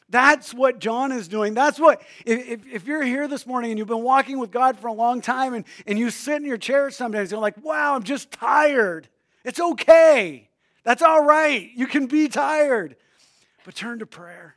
That's 0.09 0.53
what 0.53 0.79
John 0.79 1.11
is 1.11 1.27
doing. 1.27 1.53
That's 1.53 1.79
what, 1.79 2.01
if, 2.25 2.65
if 2.65 2.87
you're 2.87 3.03
here 3.03 3.27
this 3.27 3.45
morning 3.45 3.71
and 3.71 3.77
you've 3.77 3.87
been 3.87 4.03
walking 4.03 4.39
with 4.39 4.51
God 4.51 4.77
for 4.77 4.87
a 4.87 4.93
long 4.93 5.21
time 5.21 5.53
and, 5.53 5.63
and 5.85 5.99
you 5.99 6.09
sit 6.09 6.37
in 6.37 6.45
your 6.45 6.57
chair 6.57 6.89
sometimes, 6.89 7.31
you're 7.31 7.39
like, 7.39 7.63
wow, 7.63 7.95
I'm 7.95 8.03
just 8.03 8.31
tired. 8.31 9.07
It's 9.45 9.59
okay. 9.59 10.48
That's 10.89 11.03
all 11.03 11.23
right. 11.23 11.69
You 11.75 11.85
can 11.85 12.07
be 12.07 12.27
tired. 12.27 12.95
But 13.63 13.75
turn 13.75 13.99
to 13.99 14.07
prayer. 14.07 14.55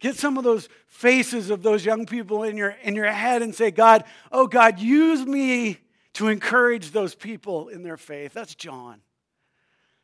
Get 0.00 0.16
some 0.16 0.36
of 0.36 0.42
those 0.42 0.68
faces 0.88 1.48
of 1.48 1.62
those 1.62 1.84
young 1.84 2.06
people 2.06 2.42
in 2.42 2.56
your, 2.56 2.70
in 2.82 2.96
your 2.96 3.08
head 3.08 3.40
and 3.40 3.54
say, 3.54 3.70
God, 3.70 4.02
oh 4.32 4.48
God, 4.48 4.80
use 4.80 5.24
me 5.24 5.78
to 6.14 6.26
encourage 6.26 6.90
those 6.90 7.14
people 7.14 7.68
in 7.68 7.84
their 7.84 7.96
faith. 7.96 8.32
That's 8.32 8.56
John. 8.56 9.00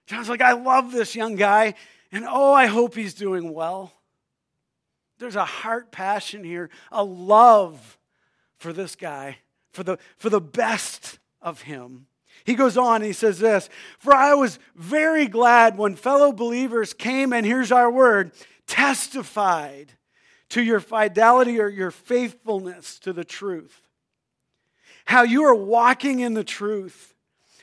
John's 0.07 0.29
like, 0.29 0.41
I 0.41 0.53
love 0.53 0.93
this 0.93 1.17
young 1.17 1.35
guy, 1.35 1.75
and 2.13 2.25
oh, 2.25 2.53
I 2.53 2.67
hope 2.67 2.95
he's 2.95 3.15
doing 3.15 3.53
well. 3.53 3.93
There's 5.19 5.35
a 5.35 5.45
heart 5.45 5.91
passion 5.91 6.45
here, 6.45 6.71
a 6.93 7.03
love 7.03 7.99
for 8.59 8.73
this 8.73 8.95
guy, 8.95 9.39
for 9.73 9.83
the, 9.83 9.99
for 10.17 10.31
the 10.31 10.41
best 10.41 11.19
of 11.41 11.63
him. 11.63 12.07
He 12.45 12.55
goes 12.55 12.77
on, 12.77 13.03
he 13.03 13.13
says 13.13 13.39
this 13.39 13.69
For 13.99 14.15
I 14.15 14.35
was 14.35 14.59
very 14.75 15.27
glad 15.27 15.79
when 15.79 15.97
fellow 15.97 16.33
believers 16.33 16.93
came, 16.93 17.33
and 17.33 17.47
here's 17.47 17.73
our 17.73 17.91
word 17.91 18.33
testified 18.67 19.93
to 20.51 20.63
your 20.63 20.81
fidelity 20.81 21.61
or 21.61 21.69
your 21.69 21.91
faithfulness 21.91 22.99
to 23.01 23.13
the 23.13 23.25
truth. 23.25 23.81
How 25.05 25.23
you 25.23 25.45
are 25.45 25.55
walking 25.55 26.21
in 26.21 26.35
the 26.35 26.45
truth. 26.45 27.15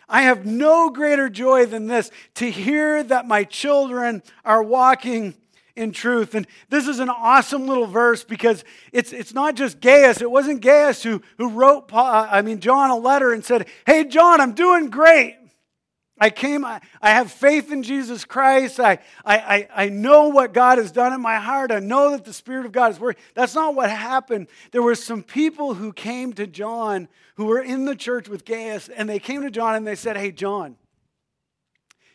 I 0.07 0.23
have 0.23 0.45
no 0.45 0.89
greater 0.89 1.29
joy 1.29 1.67
than 1.67 1.87
this 1.87 2.09
to 2.35 2.49
hear 2.49 3.03
that 3.03 3.27
my 3.27 3.43
children 3.43 4.23
are 4.43 4.63
walking 4.63 5.35
in 5.75 5.91
truth. 5.91 6.35
And 6.35 6.47
this 6.69 6.87
is 6.87 6.99
an 6.99 7.09
awesome 7.09 7.67
little 7.67 7.87
verse 7.87 8.23
because 8.23 8.63
it's, 8.91 9.13
it's 9.13 9.33
not 9.33 9.55
just 9.55 9.79
Gaius. 9.79 10.21
It 10.21 10.29
wasn't 10.29 10.61
Gaius 10.61 11.03
who, 11.03 11.21
who 11.37 11.49
wrote, 11.49 11.87
Paul, 11.87 12.05
uh, 12.05 12.27
I 12.29 12.41
mean, 12.41 12.59
John 12.59 12.89
a 12.89 12.97
letter 12.97 13.33
and 13.33 13.43
said, 13.43 13.67
Hey, 13.85 14.03
John, 14.05 14.41
I'm 14.41 14.53
doing 14.53 14.89
great. 14.89 15.37
I 16.19 16.29
came, 16.29 16.65
I, 16.65 16.81
I 17.01 17.11
have 17.11 17.31
faith 17.31 17.71
in 17.71 17.81
Jesus 17.81 18.25
Christ. 18.25 18.79
I, 18.79 18.99
I, 19.23 19.69
I 19.73 19.89
know 19.89 20.27
what 20.27 20.53
God 20.53 20.77
has 20.77 20.91
done 20.91 21.13
in 21.13 21.21
my 21.21 21.37
heart. 21.37 21.71
I 21.71 21.79
know 21.79 22.11
that 22.11 22.25
the 22.25 22.33
Spirit 22.33 22.65
of 22.65 22.73
God 22.73 22.91
is 22.91 22.99
working. 22.99 23.23
That's 23.35 23.55
not 23.55 23.73
what 23.73 23.89
happened. 23.89 24.47
There 24.71 24.83
were 24.83 24.95
some 24.95 25.23
people 25.23 25.75
who 25.75 25.93
came 25.93 26.33
to 26.33 26.45
John 26.45 27.07
who 27.35 27.45
were 27.45 27.61
in 27.61 27.85
the 27.85 27.95
church 27.95 28.27
with 28.27 28.43
Gaius, 28.43 28.89
and 28.89 29.07
they 29.07 29.19
came 29.19 29.43
to 29.43 29.49
John 29.49 29.75
and 29.75 29.87
they 29.87 29.95
said, 29.95 30.17
Hey, 30.17 30.33
John, 30.33 30.75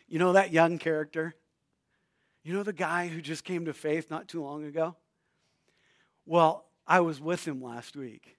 you 0.07 0.19
know 0.19 0.33
that 0.33 0.53
young 0.53 0.77
character? 0.77 1.33
You 2.45 2.53
know 2.53 2.61
the 2.61 2.73
guy 2.73 3.07
who 3.07 3.21
just 3.21 3.43
came 3.43 3.65
to 3.65 3.73
faith 3.73 4.11
not 4.11 4.27
too 4.27 4.43
long 4.43 4.65
ago? 4.65 4.95
Well, 6.27 6.65
I 6.85 6.99
was 6.99 7.19
with 7.19 7.45
him 7.45 7.59
last 7.59 7.95
week. 7.95 8.37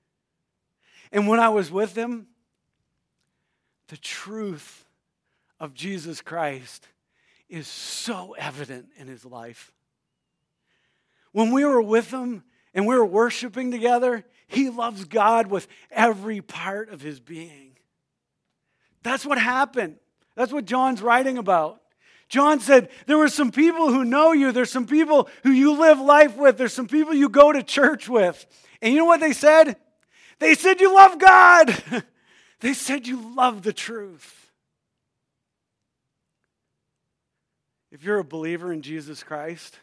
And 1.11 1.27
when 1.27 1.41
I 1.41 1.49
was 1.49 1.73
with 1.73 1.97
him, 1.97 2.29
the 3.89 3.97
truth 3.97 4.85
of 5.59 5.75
Jesus 5.75 6.21
Christ 6.21 6.87
is 7.49 7.67
so 7.67 8.37
evident 8.39 8.87
in 8.97 9.09
his 9.09 9.25
life. 9.25 9.73
When 11.33 11.51
we 11.51 11.65
were 11.65 11.83
with 11.83 12.13
him 12.13 12.45
and 12.75 12.87
we 12.87 12.95
were 12.95 13.05
worshiping 13.05 13.73
together, 13.73 14.25
he 14.47 14.71
loves 14.71 15.05
God 15.05 15.49
with 15.49 15.67
every 15.91 16.41
part 16.41 16.91
of 16.91 17.01
his 17.01 17.19
being. 17.19 17.73
That's 19.03 19.27
what 19.27 19.39
happened. 19.39 19.97
That's 20.37 20.53
what 20.53 20.65
John's 20.65 21.03
writing 21.03 21.39
about. 21.39 21.83
John 22.29 22.61
said, 22.61 22.89
There 23.07 23.19
were 23.19 23.29
some 23.29 23.53
people 23.53 23.93
who 23.93 24.05
know 24.05 24.33
you. 24.33 24.53
There's 24.53 24.71
some 24.71 24.87
people 24.87 25.29
who 25.43 25.51
you 25.51 25.79
live 25.79 26.01
life 26.01 26.37
with. 26.37 26.59
There's 26.59 26.73
some 26.73 26.89
people 26.89 27.15
you 27.15 27.29
go 27.29 27.53
to 27.53 27.63
church 27.63 28.09
with. 28.09 28.45
And 28.83 28.93
you 28.93 28.99
know 28.99 29.05
what 29.05 29.21
they 29.21 29.33
said? 29.33 29.77
They 30.39 30.55
said, 30.55 30.81
You 30.81 30.95
love 30.95 31.19
God. 31.19 31.83
they 32.61 32.75
said, 32.75 33.07
You 33.07 33.35
love 33.35 33.63
the 33.63 33.73
truth. 33.73 34.51
If 37.93 38.03
you're 38.05 38.19
a 38.19 38.25
believer 38.25 38.73
in 38.73 38.83
Jesus 38.83 39.23
Christ, 39.23 39.79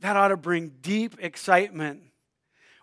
that 0.00 0.16
ought 0.16 0.28
to 0.28 0.36
bring 0.36 0.72
deep 0.80 1.16
excitement 1.20 2.02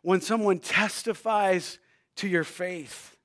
when 0.03 0.21
someone 0.21 0.59
testifies 0.59 1.79
to 2.17 2.27
your 2.27 2.43
faith. 2.43 3.17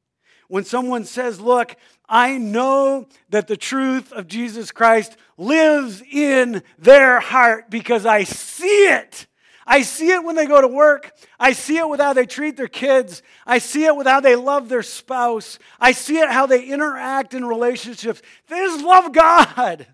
When 0.49 0.65
someone 0.65 1.05
says, 1.05 1.41
Look, 1.41 1.77
I 2.09 2.39
know 2.39 3.09
that 3.31 3.49
the 3.49 3.57
truth 3.57 4.13
of 4.13 4.29
Jesus 4.29 4.71
Christ 4.71 5.17
lives 5.37 6.03
in 6.03 6.63
their 6.79 7.21
heart 7.21 7.71
because 7.71 8.07
I 8.07 8.25
see 8.25 8.89
it. 8.89 9.27
I 9.67 9.83
see 9.83 10.11
it 10.11 10.23
when 10.23 10.37
they 10.37 10.47
go 10.47 10.61
to 10.61 10.69
work. 10.69 11.13
I 11.41 11.53
see 11.53 11.77
it 11.79 11.89
with 11.89 11.99
how 11.99 12.13
they 12.13 12.27
treat 12.27 12.57
their 12.57 12.69
kids. 12.69 13.23
I 13.45 13.59
see 13.59 13.85
it 13.85 13.97
with 13.97 14.07
how 14.07 14.21
they 14.21 14.37
love 14.37 14.69
their 14.69 14.85
spouse. 14.85 15.59
I 15.81 15.91
see 15.91 16.19
it 16.19 16.31
how 16.31 16.47
they 16.47 16.65
interact 16.65 17.35
in 17.35 17.45
relationships. 17.45 18.23
They 18.49 18.59
just 18.59 18.85
love 18.85 19.13
God 19.13 19.87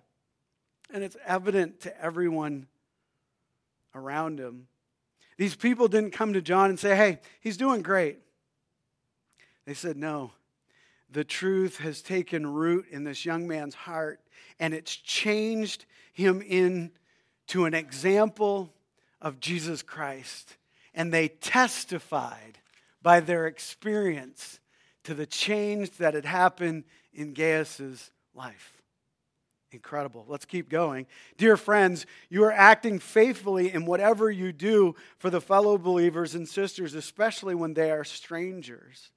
and 0.92 1.02
it's 1.02 1.16
evident 1.26 1.80
to 1.80 2.02
everyone 2.02 2.66
around 3.94 4.38
him. 4.38 4.68
These 5.38 5.56
people 5.56 5.88
didn't 5.88 6.12
come 6.12 6.34
to 6.34 6.42
John 6.42 6.70
and 6.70 6.78
say, 6.78 6.94
Hey, 6.94 7.18
he's 7.40 7.56
doing 7.56 7.82
great. 7.82 8.18
They 9.64 9.74
said, 9.74 9.96
No. 9.96 10.32
The 11.12 11.24
truth 11.24 11.78
has 11.78 12.00
taken 12.00 12.46
root 12.46 12.86
in 12.90 13.04
this 13.04 13.26
young 13.26 13.46
man's 13.46 13.74
heart, 13.74 14.20
and 14.58 14.72
it's 14.72 14.96
changed 14.96 15.84
him 16.14 16.40
into 16.40 17.66
an 17.66 17.74
example 17.74 18.72
of 19.20 19.38
Jesus 19.38 19.82
Christ. 19.82 20.56
And 20.94 21.12
they 21.12 21.28
testified 21.28 22.58
by 23.02 23.20
their 23.20 23.46
experience 23.46 24.58
to 25.04 25.12
the 25.12 25.26
change 25.26 25.90
that 25.98 26.14
had 26.14 26.24
happened 26.24 26.84
in 27.12 27.34
Gaius's 27.34 28.10
life. 28.34 28.82
Incredible. 29.70 30.24
Let's 30.28 30.44
keep 30.44 30.70
going. 30.70 31.06
Dear 31.36 31.56
friends, 31.56 32.06
you 32.30 32.44
are 32.44 32.52
acting 32.52 32.98
faithfully 32.98 33.72
in 33.72 33.84
whatever 33.84 34.30
you 34.30 34.52
do 34.52 34.94
for 35.18 35.28
the 35.28 35.40
fellow 35.40 35.76
believers 35.76 36.34
and 36.34 36.48
sisters, 36.48 36.94
especially 36.94 37.54
when 37.54 37.74
they 37.74 37.90
are 37.90 38.04
strangers. 38.04 39.10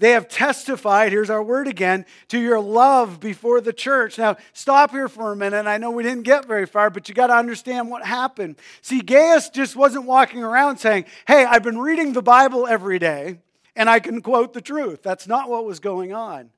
They 0.00 0.12
have 0.12 0.28
testified, 0.28 1.12
here's 1.12 1.28
our 1.28 1.42
word 1.42 1.68
again, 1.68 2.06
to 2.28 2.40
your 2.40 2.58
love 2.58 3.20
before 3.20 3.60
the 3.60 3.74
church. 3.74 4.16
Now, 4.16 4.38
stop 4.54 4.92
here 4.92 5.08
for 5.10 5.30
a 5.30 5.36
minute. 5.36 5.66
I 5.66 5.76
know 5.76 5.90
we 5.90 6.02
didn't 6.02 6.22
get 6.22 6.46
very 6.46 6.64
far, 6.64 6.88
but 6.88 7.06
you 7.06 7.14
got 7.14 7.26
to 7.26 7.36
understand 7.36 7.90
what 7.90 8.06
happened. 8.06 8.56
See, 8.80 9.02
Gaius 9.02 9.50
just 9.50 9.76
wasn't 9.76 10.06
walking 10.06 10.42
around 10.42 10.78
saying, 10.78 11.04
Hey, 11.28 11.44
I've 11.44 11.62
been 11.62 11.78
reading 11.78 12.14
the 12.14 12.22
Bible 12.22 12.66
every 12.66 12.98
day 12.98 13.40
and 13.76 13.90
I 13.90 14.00
can 14.00 14.22
quote 14.22 14.54
the 14.54 14.62
truth. 14.62 15.02
That's 15.02 15.28
not 15.28 15.50
what 15.50 15.66
was 15.66 15.80
going 15.80 16.14
on. 16.14 16.48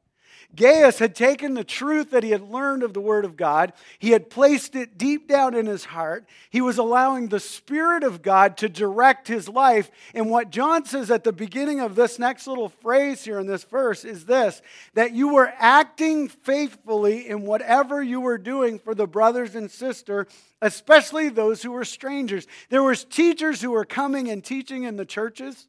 Gaius 0.54 0.99
had 0.99 1.14
taken 1.14 1.54
the 1.54 1.64
truth 1.64 2.11
that 2.11 2.23
he 2.23 2.30
had 2.30 2.42
learned 2.42 2.82
of 2.82 2.92
the 2.92 3.00
Word 3.00 3.25
of 3.25 3.37
God, 3.37 3.73
he 3.99 4.11
had 4.11 4.28
placed 4.28 4.75
it 4.76 4.99
deep 4.99 5.26
down 5.26 5.54
in 5.54 5.66
his 5.66 5.87
heart. 5.87 6.26
He 6.50 6.61
was 6.61 6.78
allowing 6.78 7.28
the 7.28 7.40
Spirit 7.40 8.04
of 8.04 8.21
God 8.23 8.59
to 8.59 8.68
direct 8.68 9.28
his 9.28 9.49
life. 9.49 9.90
And 10.14 10.30
what 10.30 10.50
John 10.50 10.85
says 10.85 11.11
at 11.11 11.25
the 11.25 11.32
beginning 11.32 11.80
of 11.80 11.94
this 11.94 12.18
next 12.18 12.47
little 12.47 12.68
phrase 12.68 13.25
here 13.25 13.40
in 13.40 13.47
this 13.47 13.64
verse 13.64 14.04
is 14.04 14.26
this 14.26 14.61
that 14.94 15.12
you 15.12 15.32
were 15.32 15.52
acting 15.59 16.28
faithfully 16.28 17.28
in 17.28 17.42
whatever 17.42 18.02
you 18.02 18.21
were 18.21 18.38
doing 18.38 18.78
for 18.78 18.94
the 18.94 19.06
brothers 19.06 19.54
and 19.54 19.71
sister 19.71 20.26
especially 20.61 21.28
those 21.28 21.62
who 21.62 21.73
were 21.73 21.85
strangers 21.85 22.47
there 22.68 22.82
was 22.82 23.04
teachers 23.04 23.61
who 23.61 23.71
were 23.71 23.85
coming 23.85 24.28
and 24.30 24.44
teaching 24.44 24.85
in 24.85 24.97
the 24.97 25.04
churches 25.04 25.66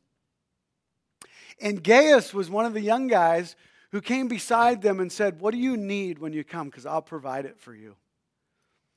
and 1.62 1.84
gaius 1.84 2.34
was 2.34 2.50
one 2.50 2.66
of 2.66 2.74
the 2.74 2.82
young 2.82 3.08
guys 3.08 3.56
who 3.94 4.02
came 4.02 4.28
beside 4.28 4.82
them 4.82 5.00
and 5.00 5.12
said, 5.12 5.40
What 5.40 5.52
do 5.52 5.60
you 5.60 5.78
need 5.78 6.18
when 6.18 6.34
you 6.34 6.44
come? 6.44 6.68
Because 6.68 6.88
I'll 6.88 7.04
provide 7.04 7.46
it 7.46 7.60
for 7.60 7.76
you. 7.76 7.96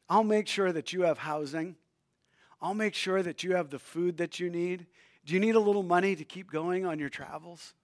I'll 0.09 0.25
make 0.25 0.49
sure 0.49 0.73
that 0.73 0.91
you 0.95 1.03
have 1.03 1.19
housing. 1.19 1.76
I'll 2.62 2.75
make 2.75 2.95
sure 2.95 3.23
that 3.23 3.45
you 3.45 3.55
have 3.57 3.69
the 3.69 3.79
food 3.79 4.17
that 4.17 4.41
you 4.41 4.49
need. 4.49 4.87
Do 5.26 5.35
you 5.35 5.41
need 5.41 5.55
a 5.55 5.61
little 5.61 5.83
money 5.83 6.17
to 6.17 6.25
keep 6.25 6.50
going 6.50 6.87
on 6.87 6.99
your 6.99 7.11
travels? 7.11 7.75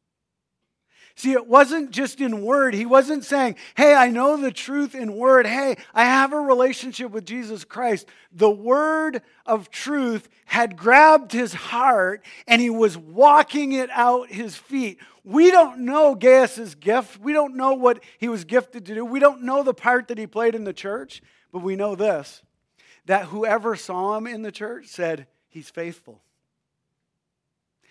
See, 1.15 1.33
it 1.33 1.47
wasn't 1.47 1.91
just 1.91 2.21
in 2.21 2.43
word. 2.43 2.75
He 2.75 2.87
wasn't 2.87 3.25
saying, 3.25 3.57
Hey, 3.77 3.95
I 3.95 4.09
know 4.09 4.37
the 4.37 4.51
truth 4.51 4.95
in 4.95 5.15
word. 5.15 5.47
Hey, 5.47 5.77
I 5.95 6.05
have 6.05 6.33
a 6.33 6.41
relationship 6.41 7.11
with 7.11 7.27
Jesus 7.27 7.65
Christ. 7.65 8.09
The 8.33 8.51
word 8.51 9.23
of 9.45 9.71
truth 9.71 10.29
had 10.47 10.77
grabbed 10.77 11.33
his 11.33 11.53
heart 11.53 12.25
and 12.47 12.63
he 12.63 12.71
was 12.71 12.97
walking 12.97 13.73
it 13.73 13.91
out 13.91 14.31
his 14.31 14.57
feet. 14.57 14.99
We 15.25 15.51
don't 15.51 15.81
know 15.81 16.15
Gaius's 16.15 16.75
gift. 16.75 17.21
We 17.21 17.33
don't 17.33 17.57
know 17.57 17.75
what 17.75 18.03
he 18.19 18.29
was 18.29 18.45
gifted 18.45 18.87
to 18.87 18.95
do. 18.95 19.05
We 19.05 19.21
don't 19.21 19.43
know 19.43 19.63
the 19.63 19.75
part 19.75 20.09
that 20.09 20.19
he 20.19 20.27
played 20.27 20.55
in 20.55 20.65
the 20.65 20.73
church, 20.73 21.23
but 21.53 21.63
we 21.63 21.77
know 21.77 21.95
this 21.95 22.43
that 23.07 23.27
whoever 23.27 23.75
saw 23.75 24.17
him 24.17 24.27
in 24.27 24.43
the 24.43 24.53
church 24.53 24.87
said, 24.87 25.27
He's 25.49 25.69
faithful. 25.69 26.23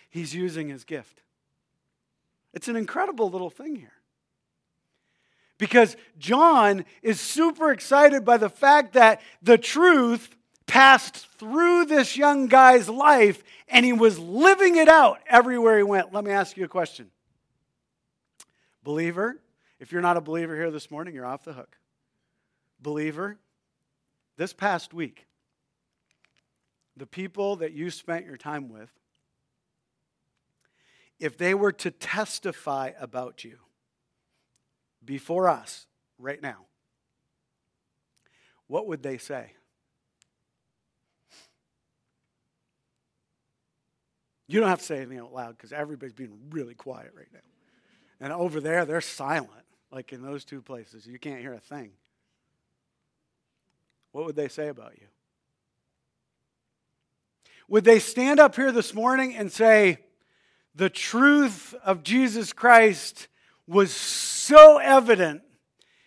He's 0.10 0.34
using 0.34 0.70
his 0.70 0.84
gift. 0.84 1.22
It's 2.54 2.68
an 2.68 2.76
incredible 2.76 3.30
little 3.30 3.50
thing 3.50 3.76
here. 3.76 3.94
Because 5.58 5.96
John 6.18 6.86
is 7.02 7.20
super 7.20 7.72
excited 7.72 8.26
by 8.26 8.38
the 8.38 8.50
fact 8.50 8.94
that 8.94 9.22
the 9.42 9.58
truth 9.58 10.36
passed 10.66 11.28
through 11.38 11.86
this 11.86 12.18
young 12.18 12.48
guy's 12.48 12.90
life 12.90 13.44
and 13.68 13.86
he 13.86 13.94
was 13.94 14.18
living 14.18 14.78
it 14.78 14.88
out 14.88 15.20
everywhere 15.28 15.78
he 15.78 15.84
went. 15.84 16.14
Let 16.14 16.24
me 16.24 16.32
ask 16.32 16.58
you 16.58 16.66
a 16.66 16.70
question. 16.70 17.12
Believer, 18.84 19.40
if 19.80 19.92
you're 19.92 20.02
not 20.02 20.18
a 20.18 20.22
believer 20.22 20.56
here 20.56 20.72
this 20.72 20.90
morning, 20.90 21.14
you're 21.14 21.26
off 21.26 21.44
the 21.44 21.54
hook. 21.54 21.78
Believer, 22.82 23.38
this 24.38 24.54
past 24.54 24.94
week, 24.94 25.28
the 26.98 27.06
people 27.06 27.58
that 27.58 27.74
you 27.74 27.92
spent 27.92 28.26
your 28.26 28.38
time 28.38 28.70
with, 28.70 28.90
if 31.22 31.38
they 31.38 31.54
were 31.54 31.72
to 31.72 31.92
testify 31.92 32.92
about 33.00 33.44
you 33.44 33.60
before 35.06 35.48
us 35.48 35.86
right 36.18 36.42
now, 36.42 36.66
what 38.66 38.88
would 38.88 39.04
they 39.04 39.20
say? 39.20 39.52
You 44.48 44.60
don't 44.60 44.68
have 44.68 44.80
to 44.80 44.86
say 44.86 44.98
anything 44.98 45.20
out 45.20 45.32
loud 45.32 45.56
because 45.56 45.72
everybody's 45.72 46.14
being 46.14 46.38
really 46.50 46.74
quiet 46.74 47.12
right 47.16 47.28
now. 47.32 47.40
And 48.20 48.34
over 48.34 48.60
there, 48.60 48.84
they're 48.86 49.00
silent, 49.00 49.52
like 49.92 50.12
in 50.14 50.24
those 50.24 50.44
two 50.44 50.62
places. 50.62 51.06
You 51.06 51.20
can't 51.20 51.40
hear 51.40 51.54
a 51.54 51.60
thing. 51.60 51.92
What 54.12 54.26
would 54.26 54.36
they 54.36 54.48
say 54.48 54.70
about 54.70 54.98
you? 55.00 55.08
Would 57.68 57.84
they 57.84 58.00
stand 58.00 58.40
up 58.40 58.56
here 58.56 58.72
this 58.72 58.94
morning 58.94 59.36
and 59.36 59.52
say, 59.52 60.00
the 60.76 60.90
truth 60.90 61.76
of 61.84 62.04
Jesus 62.04 62.54
Christ 62.54 63.28
was 63.68 63.92
so 63.92 64.78
evident 64.78 65.42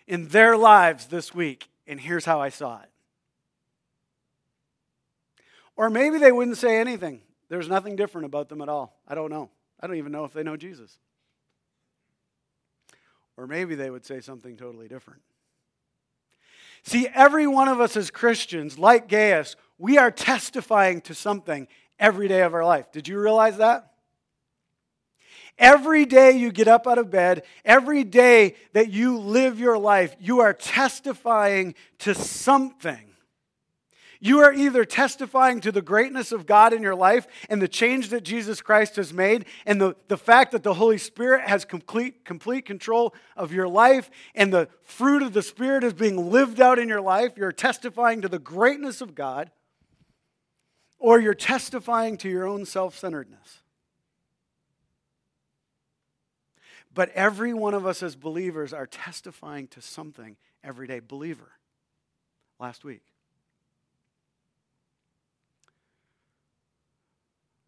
in 0.07 0.29
their 0.29 0.57
lives 0.57 1.07
this 1.07 1.35
week, 1.35 1.69
and 1.87 2.01
here's 2.01 2.25
how 2.25 2.41
I 2.41 2.49
saw 2.49 2.81
it. 2.81 2.91
Or 5.77 5.91
maybe 5.91 6.19
they 6.19 6.33
wouldn't 6.33 6.57
say 6.57 6.79
anything. 6.79 7.21
There's 7.49 7.69
nothing 7.69 7.97
different 7.97 8.27
about 8.27 8.49
them 8.49 8.61
at 8.61 8.69
all. 8.69 8.97
I 9.09 9.15
don't 9.15 9.31
know. 9.31 9.51
I 9.81 9.87
don't 9.87 9.97
even 9.97 10.13
know 10.13 10.25
if 10.25 10.33
they 10.33 10.43
know 10.43 10.57
Jesus. 10.57 10.99
Or 13.37 13.47
maybe 13.47 13.75
they 13.75 13.91
would 13.91 14.07
say 14.07 14.21
something 14.21 14.57
totally 14.57 14.89
different. 14.89 15.21
See, 16.85 17.09
every 17.13 17.47
one 17.47 17.69
of 17.69 17.81
us 17.81 17.97
as 17.97 18.11
Christians, 18.11 18.79
like 18.79 19.09
Gaius, 19.09 19.57
we 19.79 19.99
are 19.99 20.11
testifying 20.11 21.01
to 21.03 21.15
something 21.15 21.67
every 21.99 22.29
day 22.29 22.43
of 22.43 22.55
our 22.55 22.65
life. 22.65 22.93
Did 22.93 23.09
you 23.09 23.19
realize 23.19 23.57
that? 23.57 23.94
Every 25.59 26.05
day 26.05 26.33
you 26.33 26.51
get 26.51 26.67
up 26.67 26.87
out 26.87 26.99
of 26.99 27.11
bed, 27.11 27.45
every 27.65 28.03
day 28.03 28.57
that 28.73 28.91
you 28.91 29.19
live 29.19 29.61
your 29.61 29.79
life, 29.79 30.17
you 30.19 30.41
are 30.41 30.53
testifying 30.53 31.75
to 32.01 32.15
something. 32.15 33.15
You 34.25 34.41
are 34.41 34.55
either 34.55 34.87
testifying 34.87 35.61
to 35.61 35.71
the 35.71 35.83
greatness 35.83 36.33
of 36.33 36.47
God 36.47 36.73
in 36.73 36.83
your 36.83 36.95
life 36.95 37.27
and 37.51 37.61
the 37.61 37.69
change 37.69 38.09
that 38.09 38.23
Jesus 38.23 38.63
Christ 38.63 38.97
has 38.97 39.13
made, 39.13 39.45
and 39.67 39.79
the, 39.79 39.97
the 40.09 40.17
fact 40.17 40.53
that 40.53 40.63
the 40.63 40.73
Holy 40.73 40.97
Spirit 40.97 41.47
has 41.47 41.67
complete, 41.67 42.25
complete 42.25 42.65
control 42.65 43.15
of 43.37 43.53
your 43.53 43.69
life, 43.69 44.11
and 44.35 44.51
the 44.51 44.71
fruit 44.83 45.23
of 45.23 45.35
the 45.35 45.43
Spirit 45.43 45.85
is 45.85 45.93
being 45.93 46.31
lived 46.31 46.59
out 46.59 46.79
in 46.79 46.89
your 46.89 47.03
life. 47.03 47.33
You're 47.37 47.53
testifying 47.53 48.23
to 48.23 48.29
the 48.29 48.39
greatness 48.39 49.03
of 49.03 49.15
God, 49.15 49.51
or 50.99 51.21
you're 51.21 51.35
testifying 51.35 52.17
to 52.17 52.29
your 52.31 52.47
own 52.47 52.65
self 52.65 52.97
centeredness. 52.97 53.64
But 56.95 57.11
every 57.11 57.53
one 57.53 57.75
of 57.75 57.87
us 57.87 58.03
as 58.03 58.15
believers 58.15 58.73
are 58.73 58.87
testifying 58.87 59.67
to 59.69 59.83
something 59.83 60.37
every 60.63 60.87
day. 60.87 61.01
Believer, 61.01 61.53
last 62.61 62.85
week. 62.85 63.03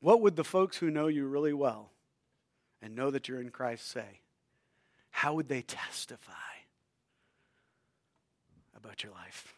What 0.00 0.20
would 0.20 0.36
the 0.36 0.44
folks 0.44 0.76
who 0.76 0.90
know 0.90 1.08
you 1.08 1.26
really 1.26 1.52
well 1.52 1.90
and 2.80 2.94
know 2.94 3.10
that 3.10 3.26
you're 3.28 3.40
in 3.40 3.50
Christ 3.50 3.90
say? 3.90 4.20
How 5.10 5.34
would 5.34 5.48
they 5.48 5.62
testify 5.62 6.32
about 8.76 9.02
your 9.02 9.12
life? 9.12 9.54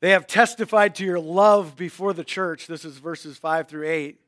They 0.00 0.10
have 0.10 0.26
testified 0.26 0.94
to 0.94 1.04
your 1.04 1.20
love 1.20 1.76
before 1.76 2.14
the 2.14 2.24
church. 2.24 2.66
This 2.66 2.84
is 2.84 2.96
verses 2.96 3.36
5 3.36 3.68
through 3.68 3.88
8. 3.88 4.18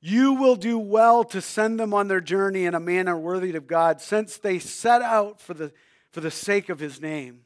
You 0.00 0.32
will 0.32 0.56
do 0.56 0.78
well 0.78 1.24
to 1.24 1.42
send 1.42 1.78
them 1.78 1.92
on 1.92 2.08
their 2.08 2.20
journey 2.20 2.64
in 2.64 2.74
a 2.74 2.80
manner 2.80 3.18
worthy 3.18 3.54
of 3.54 3.66
God, 3.66 4.00
since 4.00 4.38
they 4.38 4.58
set 4.58 5.02
out 5.02 5.40
for 5.40 5.52
the, 5.52 5.72
for 6.10 6.20
the 6.20 6.30
sake 6.30 6.68
of 6.70 6.78
his 6.78 7.00
name. 7.00 7.42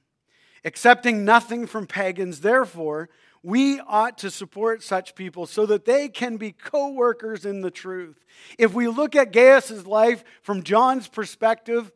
Accepting 0.65 1.25
nothing 1.25 1.67
from 1.67 1.87
pagans, 1.87 2.41
therefore, 2.41 3.11
we 3.43 3.79
ought 3.81 4.17
to 4.19 4.31
support 4.31 4.83
such 4.83 5.15
people 5.15 5.47
so 5.47 5.67
that 5.67 5.85
they 5.85 6.09
can 6.09 6.39
be 6.39 6.53
co 6.53 6.91
workers 6.93 7.45
in 7.45 7.61
the 7.61 7.71
truth. 7.71 8.25
If 8.59 8.73
we 8.73 8.89
look 8.89 9.15
at 9.15 9.33
Gaius' 9.33 9.85
life 9.85 10.25
from 10.41 10.63
John's 10.63 11.09
perspective, 11.09 11.93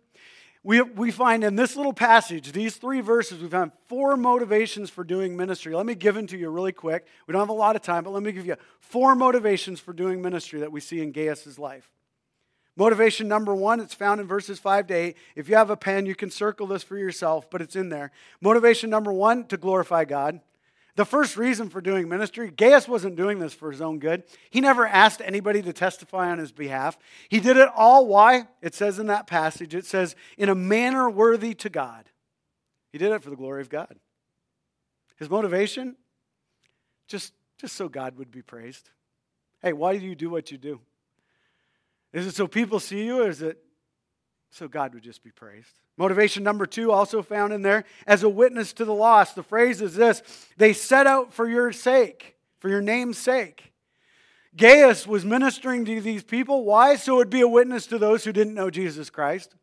we, 0.68 0.82
we 0.82 1.10
find 1.10 1.44
in 1.44 1.56
this 1.56 1.76
little 1.76 1.94
passage, 1.94 2.52
these 2.52 2.76
three 2.76 3.00
verses, 3.00 3.40
we 3.40 3.48
found 3.48 3.72
four 3.86 4.18
motivations 4.18 4.90
for 4.90 5.02
doing 5.02 5.34
ministry. 5.34 5.74
Let 5.74 5.86
me 5.86 5.94
give 5.94 6.14
them 6.14 6.26
to 6.26 6.36
you 6.36 6.50
really 6.50 6.72
quick. 6.72 7.06
We 7.26 7.32
don't 7.32 7.40
have 7.40 7.48
a 7.48 7.54
lot 7.54 7.74
of 7.74 7.80
time, 7.80 8.04
but 8.04 8.10
let 8.10 8.22
me 8.22 8.32
give 8.32 8.44
you 8.44 8.56
four 8.78 9.14
motivations 9.14 9.80
for 9.80 9.94
doing 9.94 10.20
ministry 10.20 10.60
that 10.60 10.70
we 10.70 10.80
see 10.80 11.00
in 11.00 11.10
Gaius' 11.10 11.58
life. 11.58 11.90
Motivation 12.76 13.28
number 13.28 13.54
one, 13.54 13.80
it's 13.80 13.94
found 13.94 14.20
in 14.20 14.26
verses 14.26 14.58
5 14.58 14.88
to 14.88 14.94
8. 14.94 15.16
If 15.36 15.48
you 15.48 15.56
have 15.56 15.70
a 15.70 15.76
pen, 15.76 16.04
you 16.04 16.14
can 16.14 16.30
circle 16.30 16.66
this 16.66 16.82
for 16.82 16.98
yourself, 16.98 17.48
but 17.48 17.62
it's 17.62 17.74
in 17.74 17.88
there. 17.88 18.10
Motivation 18.42 18.90
number 18.90 19.10
one, 19.10 19.46
to 19.46 19.56
glorify 19.56 20.04
God. 20.04 20.38
The 20.98 21.04
first 21.04 21.36
reason 21.36 21.68
for 21.68 21.80
doing 21.80 22.08
ministry, 22.08 22.50
Gaius 22.50 22.88
wasn't 22.88 23.14
doing 23.14 23.38
this 23.38 23.54
for 23.54 23.70
his 23.70 23.80
own 23.80 24.00
good. 24.00 24.24
He 24.50 24.60
never 24.60 24.84
asked 24.84 25.22
anybody 25.24 25.62
to 25.62 25.72
testify 25.72 26.28
on 26.28 26.38
his 26.38 26.50
behalf. 26.50 26.98
He 27.28 27.38
did 27.38 27.56
it 27.56 27.68
all, 27.76 28.08
why? 28.08 28.48
It 28.62 28.74
says 28.74 28.98
in 28.98 29.06
that 29.06 29.28
passage, 29.28 29.76
it 29.76 29.86
says, 29.86 30.16
in 30.36 30.48
a 30.48 30.56
manner 30.56 31.08
worthy 31.08 31.54
to 31.54 31.68
God. 31.68 32.10
He 32.90 32.98
did 32.98 33.12
it 33.12 33.22
for 33.22 33.30
the 33.30 33.36
glory 33.36 33.60
of 33.60 33.68
God. 33.68 33.94
His 35.18 35.30
motivation? 35.30 35.94
Just, 37.06 37.32
just 37.60 37.76
so 37.76 37.88
God 37.88 38.18
would 38.18 38.32
be 38.32 38.42
praised. 38.42 38.90
Hey, 39.62 39.74
why 39.74 39.96
do 39.96 40.04
you 40.04 40.16
do 40.16 40.30
what 40.30 40.50
you 40.50 40.58
do? 40.58 40.80
Is 42.12 42.26
it 42.26 42.34
so 42.34 42.48
people 42.48 42.80
see 42.80 43.04
you, 43.04 43.22
or 43.22 43.28
is 43.28 43.40
it 43.40 43.62
so 44.50 44.68
God 44.68 44.94
would 44.94 45.02
just 45.02 45.22
be 45.22 45.30
praised? 45.30 45.80
Motivation 45.96 46.42
number 46.42 46.66
two, 46.66 46.92
also 46.92 47.22
found 47.22 47.52
in 47.52 47.62
there, 47.62 47.84
as 48.06 48.22
a 48.22 48.28
witness 48.28 48.72
to 48.74 48.84
the 48.84 48.94
lost. 48.94 49.34
The 49.34 49.42
phrase 49.42 49.82
is 49.82 49.94
this 49.94 50.22
they 50.56 50.72
set 50.72 51.06
out 51.06 51.32
for 51.32 51.48
your 51.48 51.72
sake, 51.72 52.36
for 52.58 52.68
your 52.68 52.80
name's 52.80 53.18
sake. 53.18 53.72
Gaius 54.56 55.06
was 55.06 55.24
ministering 55.24 55.84
to 55.84 56.00
these 56.00 56.22
people. 56.22 56.64
Why? 56.64 56.96
So 56.96 57.14
it 57.14 57.18
would 57.18 57.30
be 57.30 57.42
a 57.42 57.48
witness 57.48 57.86
to 57.88 57.98
those 57.98 58.24
who 58.24 58.32
didn't 58.32 58.54
know 58.54 58.70
Jesus 58.70 59.10
Christ. 59.10 59.54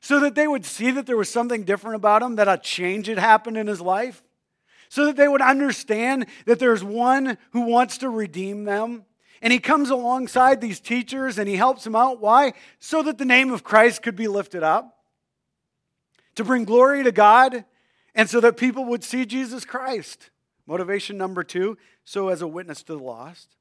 So 0.00 0.20
that 0.20 0.34
they 0.34 0.46
would 0.46 0.64
see 0.64 0.90
that 0.92 1.06
there 1.06 1.16
was 1.16 1.30
something 1.30 1.64
different 1.64 1.96
about 1.96 2.22
him, 2.22 2.36
that 2.36 2.46
a 2.46 2.58
change 2.58 3.06
had 3.06 3.18
happened 3.18 3.56
in 3.56 3.66
his 3.66 3.80
life. 3.80 4.22
So 4.88 5.06
that 5.06 5.16
they 5.16 5.26
would 5.26 5.42
understand 5.42 6.26
that 6.44 6.60
there's 6.60 6.84
one 6.84 7.38
who 7.50 7.62
wants 7.62 7.98
to 7.98 8.08
redeem 8.08 8.64
them. 8.64 9.05
And 9.42 9.52
he 9.52 9.58
comes 9.58 9.90
alongside 9.90 10.60
these 10.60 10.80
teachers 10.80 11.38
and 11.38 11.48
he 11.48 11.56
helps 11.56 11.84
them 11.84 11.96
out. 11.96 12.20
Why? 12.20 12.54
So 12.78 13.02
that 13.02 13.18
the 13.18 13.24
name 13.24 13.52
of 13.52 13.64
Christ 13.64 14.02
could 14.02 14.16
be 14.16 14.28
lifted 14.28 14.62
up 14.62 14.96
to 16.36 16.44
bring 16.44 16.64
glory 16.64 17.02
to 17.04 17.12
God 17.12 17.64
and 18.14 18.28
so 18.30 18.40
that 18.40 18.56
people 18.56 18.84
would 18.86 19.04
see 19.04 19.26
Jesus 19.26 19.64
Christ. 19.64 20.30
Motivation 20.66 21.16
number 21.16 21.44
two, 21.44 21.76
so 22.04 22.28
as 22.28 22.42
a 22.42 22.48
witness 22.48 22.82
to 22.84 22.94
the 22.94 23.02
lost. 23.02 23.56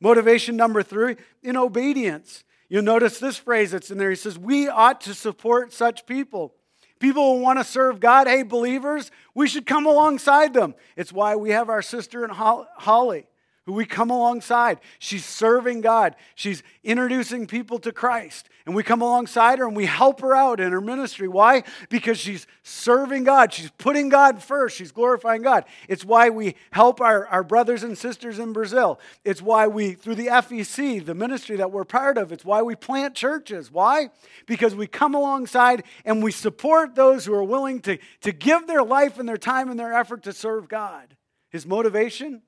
Motivation 0.00 0.56
number 0.56 0.82
three, 0.82 1.16
in 1.42 1.56
obedience. 1.56 2.44
You'll 2.68 2.82
notice 2.82 3.18
this 3.18 3.36
phrase 3.36 3.70
that's 3.70 3.90
in 3.90 3.98
there. 3.98 4.10
He 4.10 4.16
says, 4.16 4.38
We 4.38 4.68
ought 4.68 5.00
to 5.02 5.14
support 5.14 5.72
such 5.72 6.06
people. 6.06 6.54
People 6.98 7.36
who 7.36 7.42
want 7.42 7.58
to 7.58 7.64
serve 7.64 8.00
God, 8.00 8.26
hey, 8.26 8.42
believers, 8.42 9.10
we 9.34 9.48
should 9.48 9.66
come 9.66 9.86
alongside 9.86 10.54
them. 10.54 10.74
It's 10.96 11.12
why 11.12 11.36
we 11.36 11.50
have 11.50 11.68
our 11.68 11.82
sister 11.82 12.24
in 12.24 12.30
Holly 12.30 13.26
who 13.66 13.72
we 13.72 13.84
come 13.84 14.10
alongside. 14.10 14.78
She's 15.00 15.24
serving 15.24 15.80
God. 15.80 16.14
She's 16.36 16.62
introducing 16.84 17.48
people 17.48 17.80
to 17.80 17.90
Christ. 17.90 18.48
And 18.64 18.76
we 18.76 18.84
come 18.84 19.02
alongside 19.02 19.58
her 19.58 19.66
and 19.66 19.76
we 19.76 19.86
help 19.86 20.20
her 20.20 20.34
out 20.34 20.60
in 20.60 20.70
her 20.70 20.80
ministry. 20.80 21.26
Why? 21.26 21.64
Because 21.88 22.16
she's 22.16 22.46
serving 22.62 23.24
God. 23.24 23.52
She's 23.52 23.72
putting 23.72 24.08
God 24.08 24.40
first. 24.40 24.76
She's 24.76 24.92
glorifying 24.92 25.42
God. 25.42 25.64
It's 25.88 26.04
why 26.04 26.30
we 26.30 26.54
help 26.70 27.00
our, 27.00 27.26
our 27.26 27.42
brothers 27.42 27.82
and 27.82 27.98
sisters 27.98 28.38
in 28.38 28.52
Brazil. 28.52 29.00
It's 29.24 29.42
why 29.42 29.66
we, 29.66 29.94
through 29.94 30.14
the 30.14 30.28
FEC, 30.28 31.04
the 31.04 31.14
ministry 31.14 31.56
that 31.56 31.72
we're 31.72 31.84
part 31.84 32.18
of, 32.18 32.30
it's 32.30 32.44
why 32.44 32.62
we 32.62 32.76
plant 32.76 33.16
churches. 33.16 33.72
Why? 33.72 34.10
Because 34.46 34.76
we 34.76 34.86
come 34.86 35.14
alongside 35.14 35.82
and 36.04 36.22
we 36.22 36.30
support 36.30 36.94
those 36.94 37.24
who 37.24 37.34
are 37.34 37.44
willing 37.44 37.80
to, 37.80 37.98
to 38.20 38.30
give 38.30 38.68
their 38.68 38.84
life 38.84 39.18
and 39.18 39.28
their 39.28 39.36
time 39.36 39.70
and 39.70 39.78
their 39.78 39.92
effort 39.92 40.22
to 40.22 40.32
serve 40.32 40.68
God. 40.68 41.16
His 41.50 41.66
motivation? 41.66 42.42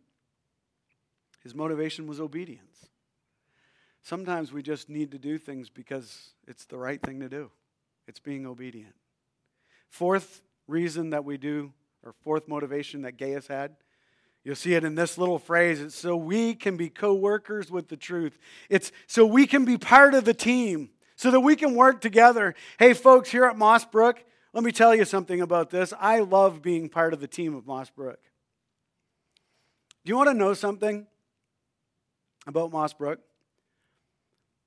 His 1.49 1.55
motivation 1.55 2.07
was 2.07 2.21
obedience. 2.21 2.91
Sometimes 4.03 4.53
we 4.53 4.63
just 4.63 4.91
need 4.91 5.13
to 5.13 5.19
do 5.19 5.39
things 5.39 5.71
because 5.71 6.33
it's 6.47 6.67
the 6.67 6.77
right 6.77 7.01
thing 7.01 7.21
to 7.21 7.29
do. 7.31 7.51
It's 8.07 8.21
being 8.21 8.47
obedient. 8.47 8.95
Fourth 9.89 10.43
reason 10.67 11.09
that 11.09 11.25
we 11.25 11.39
do, 11.39 11.73
or 12.05 12.13
fourth 12.23 12.49
motivation 12.49 13.01
that 13.01 13.17
Gaius 13.17 13.47
had, 13.47 13.77
you'll 14.45 14.57
see 14.57 14.75
it 14.75 14.85
in 14.85 14.95
this 14.95 15.17
little 15.17 15.39
phrase 15.39 15.81
it's 15.81 15.95
so 15.95 16.19
we 16.19 16.55
can 16.55 16.77
be 16.77 16.91
co 16.91 17.15
workers 17.15 17.71
with 17.71 17.89
the 17.89 17.97
truth. 17.97 18.39
It's 18.69 18.93
so 19.07 19.25
we 19.25 19.47
can 19.47 19.65
be 19.65 19.79
part 19.79 20.13
of 20.13 20.27
the 20.27 20.35
team, 20.35 20.91
so 21.17 21.31
that 21.31 21.41
we 21.41 21.57
can 21.57 21.75
work 21.75 22.03
together. 22.03 22.55
Hey, 22.79 22.93
folks, 22.93 23.31
here 23.31 23.47
at 23.47 23.57
Mossbrook, 23.57 24.17
let 24.53 24.65
me 24.65 24.71
tell 24.71 24.95
you 24.95 25.07
something 25.07 25.41
about 25.41 25.71
this. 25.71 25.95
I 25.99 26.19
love 26.19 26.61
being 26.61 26.91
part 26.91 27.15
of 27.15 27.21
the 27.21 27.27
team 27.27 27.55
of 27.55 27.65
Mossbrook. 27.65 28.19
Do 30.05 30.11
you 30.11 30.17
want 30.19 30.29
to 30.29 30.35
know 30.35 30.53
something? 30.53 31.07
About 32.49 32.73
Mossbrook. 32.73 33.19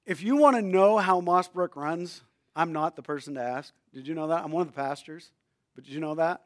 If 0.05 0.23
you 0.23 0.37
want 0.37 0.55
to 0.55 0.61
know 0.61 0.97
how 0.97 1.19
Mossbrook 1.19 1.75
runs, 1.75 2.21
I'm 2.55 2.71
not 2.71 2.95
the 2.95 3.01
person 3.01 3.33
to 3.35 3.41
ask. 3.41 3.73
Did 3.93 4.07
you 4.07 4.13
know 4.13 4.27
that? 4.27 4.43
I'm 4.43 4.51
one 4.51 4.61
of 4.61 4.67
the 4.67 4.73
pastors. 4.73 5.31
But 5.75 5.85
did 5.85 5.93
you 5.93 5.99
know 5.99 6.15
that? 6.15 6.41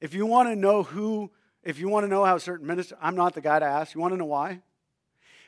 If 0.00 0.14
you 0.14 0.26
want 0.26 0.48
to 0.48 0.56
know 0.56 0.82
who, 0.82 1.30
if 1.62 1.78
you 1.78 1.88
want 1.88 2.04
to 2.04 2.08
know 2.08 2.24
how 2.24 2.38
certain 2.38 2.66
ministers, 2.66 2.98
I'm 3.00 3.16
not 3.16 3.34
the 3.34 3.40
guy 3.40 3.58
to 3.58 3.64
ask. 3.64 3.94
You 3.94 4.00
want 4.00 4.12
to 4.12 4.18
know 4.18 4.24
why? 4.26 4.60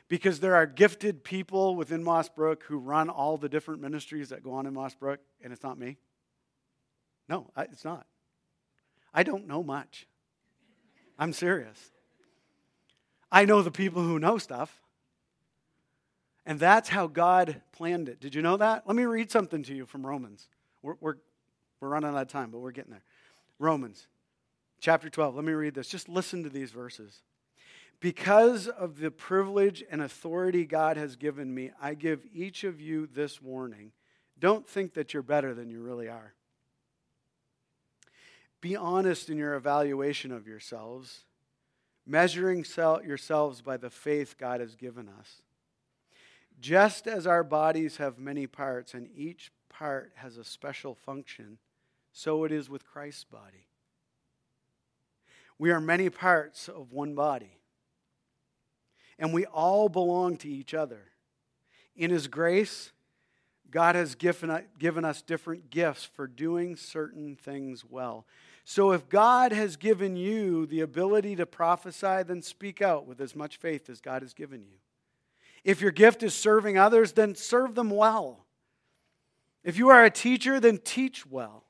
Because 0.07 0.39
there 0.39 0.55
are 0.55 0.65
gifted 0.65 1.23
people 1.23 1.75
within 1.75 2.03
Mossbrook 2.03 2.63
who 2.63 2.77
run 2.77 3.09
all 3.09 3.37
the 3.37 3.49
different 3.49 3.81
ministries 3.81 4.29
that 4.29 4.43
go 4.43 4.53
on 4.53 4.65
in 4.65 4.73
Mossbrook, 4.73 5.17
and 5.41 5.51
it's 5.51 5.63
not 5.63 5.79
me. 5.79 5.97
No, 7.27 7.49
it's 7.57 7.83
not. 7.83 8.05
I 9.13 9.23
don't 9.23 9.47
know 9.47 9.63
much. 9.63 10.07
I'm 11.17 11.33
serious. 11.33 11.91
I 13.31 13.45
know 13.45 13.61
the 13.61 13.71
people 13.71 14.01
who 14.01 14.19
know 14.19 14.37
stuff. 14.37 14.81
And 16.45 16.59
that's 16.59 16.89
how 16.89 17.07
God 17.07 17.61
planned 17.71 18.07
it. 18.07 18.19
Did 18.19 18.35
you 18.35 18.41
know 18.41 18.57
that? 18.57 18.83
Let 18.85 18.95
me 18.95 19.05
read 19.05 19.31
something 19.31 19.63
to 19.63 19.73
you 19.73 19.85
from 19.85 20.05
Romans. 20.05 20.47
We're, 20.83 20.95
we're, 21.01 21.15
we're 21.79 21.89
running 21.89 22.11
out 22.11 22.21
of 22.21 22.27
time, 22.27 22.51
but 22.51 22.59
we're 22.59 22.71
getting 22.71 22.91
there. 22.91 23.03
Romans 23.57 24.07
chapter 24.79 25.09
12. 25.09 25.35
Let 25.35 25.45
me 25.45 25.53
read 25.53 25.73
this. 25.73 25.87
Just 25.87 26.07
listen 26.07 26.43
to 26.43 26.49
these 26.49 26.71
verses. 26.71 27.21
Because 27.99 28.67
of 28.67 28.99
the 28.99 29.09
privilege 29.09 29.83
and 29.89 30.01
authority 30.01 30.65
God 30.65 30.97
has 30.97 31.15
given 31.15 31.53
me, 31.53 31.71
I 31.81 31.95
give 31.95 32.23
each 32.33 32.63
of 32.63 32.79
you 32.79 33.07
this 33.07 33.41
warning. 33.41 33.91
Don't 34.37 34.67
think 34.67 34.93
that 34.93 35.13
you're 35.13 35.23
better 35.23 35.53
than 35.53 35.69
you 35.69 35.81
really 35.81 36.09
are. 36.09 36.33
Be 38.61 38.75
honest 38.75 39.29
in 39.29 39.37
your 39.37 39.55
evaluation 39.55 40.31
of 40.31 40.47
yourselves 40.47 41.23
measuring 42.05 42.65
yourselves 42.75 43.61
by 43.61 43.77
the 43.77 43.89
faith 43.89 44.37
God 44.37 44.59
has 44.59 44.75
given 44.75 45.09
us. 45.09 45.41
Just 46.59 47.07
as 47.07 47.27
our 47.27 47.43
bodies 47.43 47.97
have 47.97 48.17
many 48.17 48.47
parts 48.47 48.93
and 48.93 49.09
each 49.15 49.51
part 49.69 50.11
has 50.15 50.37
a 50.37 50.43
special 50.43 50.95
function, 50.95 51.57
so 52.13 52.43
it 52.45 52.51
is 52.51 52.69
with 52.69 52.85
Christ's 52.85 53.25
body. 53.25 53.67
We 55.57 55.71
are 55.71 55.81
many 55.81 56.09
parts 56.09 56.69
of 56.69 56.93
one 56.93 57.15
body, 57.15 57.59
and 59.17 59.33
we 59.33 59.45
all 59.45 59.89
belong 59.89 60.37
to 60.37 60.49
each 60.49 60.73
other. 60.73 61.11
In 61.95 62.11
His 62.11 62.27
grace, 62.27 62.91
God 63.71 63.95
has 63.95 64.15
given 64.15 65.05
us 65.05 65.21
different 65.21 65.69
gifts 65.69 66.05
for 66.05 66.27
doing 66.27 66.75
certain 66.75 67.35
things 67.35 67.83
well. 67.83 68.25
So 68.67 68.91
if 68.91 69.07
God 69.07 69.51
has 69.51 69.77
given 69.77 70.15
you 70.15 70.65
the 70.65 70.81
ability 70.81 71.35
to 71.35 71.45
prophesy, 71.45 72.23
then 72.23 72.41
speak 72.41 72.81
out 72.81 73.05
with 73.05 73.21
as 73.21 73.35
much 73.35 73.57
faith 73.57 73.91
as 73.91 74.01
God 74.01 74.23
has 74.23 74.33
given 74.33 74.63
you. 74.63 74.79
If 75.63 75.81
your 75.81 75.91
gift 75.91 76.23
is 76.23 76.33
serving 76.33 76.75
others, 76.75 77.11
then 77.13 77.35
serve 77.35 77.75
them 77.75 77.91
well. 77.91 78.45
If 79.63 79.77
you 79.77 79.89
are 79.89 80.03
a 80.03 80.09
teacher, 80.09 80.59
then 80.59 80.79
teach 80.79 81.27
well. 81.27 81.63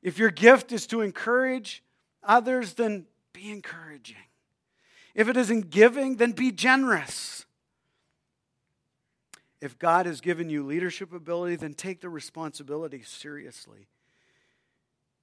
If 0.00 0.16
your 0.16 0.30
gift 0.30 0.70
is 0.70 0.86
to 0.88 1.00
encourage 1.00 1.82
others, 2.22 2.74
then 2.74 3.06
be 3.32 3.50
encouraging. 3.50 4.16
If 5.12 5.28
it 5.28 5.36
isn't 5.36 5.70
giving, 5.70 6.16
then 6.16 6.32
be 6.32 6.52
generous. 6.52 7.46
If 9.60 9.76
God 9.76 10.06
has 10.06 10.20
given 10.20 10.50
you 10.50 10.64
leadership 10.64 11.12
ability, 11.12 11.56
then 11.56 11.74
take 11.74 12.00
the 12.00 12.08
responsibility 12.08 13.02
seriously. 13.02 13.88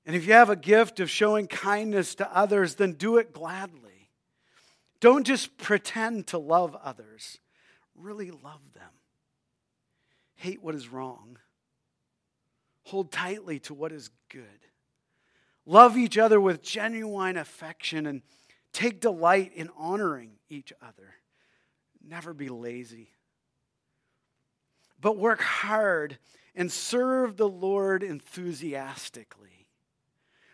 And 0.06 0.16
if 0.16 0.26
you 0.26 0.34
have 0.34 0.50
a 0.50 0.56
gift 0.56 1.00
of 1.00 1.10
showing 1.10 1.48
kindness 1.48 2.16
to 2.16 2.36
others, 2.36 2.76
then 2.76 2.94
do 2.94 3.18
it 3.18 3.34
gladly. 3.34 4.10
Don't 5.00 5.26
just 5.26 5.58
pretend 5.58 6.28
to 6.28 6.38
love 6.38 6.76
others, 6.82 7.40
really 7.96 8.32
love 8.32 8.62
them. 8.74 8.90
Hate 10.36 10.62
what 10.62 10.76
is 10.76 10.90
wrong, 10.90 11.38
hold 12.84 13.12
tightly 13.12 13.60
to 13.60 13.74
what 13.74 13.92
is 13.92 14.10
good. 14.30 14.46
Love 15.66 15.98
each 15.98 16.18
other 16.18 16.42
with 16.42 16.62
genuine 16.62 17.38
affection 17.38 18.06
and 18.06 18.22
take 18.74 19.00
delight 19.00 19.54
in 19.56 19.70
honoring 19.78 20.32
each 20.50 20.74
other. 20.82 21.16
Never 22.06 22.34
be 22.34 22.50
lazy. 22.50 23.10
But 25.00 25.18
work 25.18 25.42
hard 25.42 26.18
and 26.56 26.72
serve 26.72 27.38
the 27.38 27.48
Lord 27.48 28.04
enthusiastically. 28.04 29.63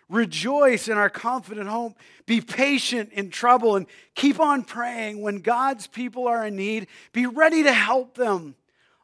Rejoice 0.09 0.87
in 0.87 0.97
our 0.97 1.09
confident 1.09 1.69
hope. 1.69 1.97
Be 2.25 2.41
patient 2.41 3.11
in 3.13 3.29
trouble 3.29 3.75
and 3.75 3.85
keep 4.15 4.39
on 4.39 4.63
praying. 4.63 5.21
When 5.21 5.39
God's 5.39 5.85
people 5.85 6.27
are 6.27 6.45
in 6.45 6.55
need, 6.55 6.87
be 7.13 7.27
ready 7.27 7.63
to 7.63 7.71
help 7.71 8.15
them. 8.15 8.55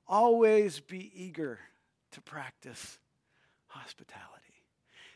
Always 0.08 0.80
be 0.80 1.12
eager 1.16 1.60
to 2.12 2.22
practice 2.22 2.98
hospitality. 3.68 4.32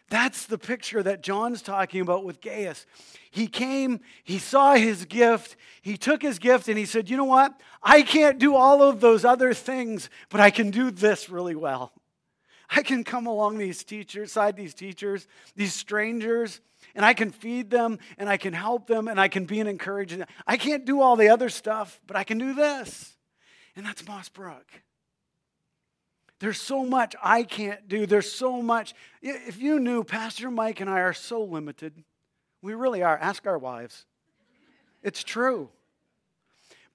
That's 0.09 0.47
the 0.47 0.57
picture 0.57 1.03
that 1.03 1.21
John's 1.21 1.61
talking 1.61 2.01
about 2.01 2.23
with 2.23 2.41
Gaius. 2.41 2.85
He 3.29 3.47
came, 3.47 3.99
he 4.23 4.39
saw 4.39 4.73
his 4.73 5.05
gift, 5.05 5.55
he 5.81 5.97
took 5.97 6.21
his 6.21 6.39
gift, 6.39 6.67
and 6.67 6.77
he 6.77 6.85
said, 6.85 7.09
You 7.09 7.17
know 7.17 7.25
what? 7.25 7.59
I 7.81 8.01
can't 8.01 8.39
do 8.39 8.55
all 8.55 8.81
of 8.81 9.01
those 9.01 9.23
other 9.23 9.53
things, 9.53 10.09
but 10.29 10.41
I 10.41 10.49
can 10.49 10.71
do 10.71 10.89
this 10.89 11.29
really 11.29 11.55
well. 11.55 11.93
I 12.69 12.83
can 12.83 13.03
come 13.03 13.25
along 13.25 13.57
these 13.57 13.83
teachers, 13.83 14.31
side 14.31 14.55
these 14.55 14.73
teachers, 14.73 15.27
these 15.55 15.73
strangers, 15.73 16.61
and 16.95 17.03
I 17.03 17.13
can 17.13 17.31
feed 17.31 17.69
them 17.69 17.99
and 18.17 18.29
I 18.29 18.37
can 18.37 18.53
help 18.53 18.87
them 18.87 19.07
and 19.07 19.19
I 19.19 19.27
can 19.27 19.45
be 19.45 19.59
an 19.59 19.67
encouragement. 19.67 20.29
I 20.45 20.57
can't 20.57 20.85
do 20.85 21.01
all 21.01 21.15
the 21.15 21.29
other 21.29 21.49
stuff, 21.49 21.99
but 22.05 22.15
I 22.15 22.23
can 22.23 22.37
do 22.37 22.53
this. 22.53 23.17
And 23.75 23.85
that's 23.85 24.03
Mossbrook. 24.03 24.65
There's 26.39 26.61
so 26.61 26.85
much 26.85 27.15
I 27.21 27.43
can't 27.43 27.87
do. 27.87 28.05
There's 28.05 28.31
so 28.31 28.61
much. 28.61 28.93
If 29.21 29.59
you 29.61 29.79
knew, 29.79 30.03
Pastor 30.03 30.49
Mike 30.49 30.79
and 30.79 30.89
I 30.89 30.99
are 30.99 31.13
so 31.13 31.43
limited. 31.43 32.03
We 32.61 32.73
really 32.73 33.03
are. 33.03 33.17
Ask 33.17 33.45
our 33.45 33.57
wives. 33.57 34.05
It's 35.03 35.23
true. 35.23 35.69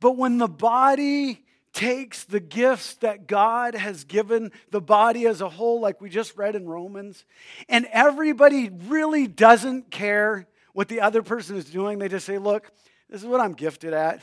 But 0.01 0.17
when 0.17 0.39
the 0.39 0.49
body 0.49 1.45
takes 1.75 2.25
the 2.25 2.41
gifts 2.41 2.95
that 2.97 3.27
God 3.27 3.75
has 3.75 4.05
given 4.05 4.53
the 4.71 4.81
body 4.81 5.27
as 5.27 5.41
a 5.41 5.49
whole, 5.49 5.81
like 5.81 6.01
we 6.01 6.09
just 6.09 6.37
read 6.37 6.55
in 6.55 6.67
Romans, 6.67 7.27
and 7.69 7.87
everybody 7.93 8.71
really 8.71 9.27
doesn't 9.27 9.91
care 9.91 10.47
what 10.73 10.89
the 10.89 11.01
other 11.01 11.23
person 11.23 11.57
is 11.57 11.67
doing. 11.67 11.99
They 11.99 12.09
just 12.09 12.25
say, 12.25 12.39
Look, 12.39 12.71
this 13.11 13.21
is 13.21 13.27
what 13.27 13.41
I'm 13.41 13.53
gifted 13.53 13.93
at. 13.93 14.21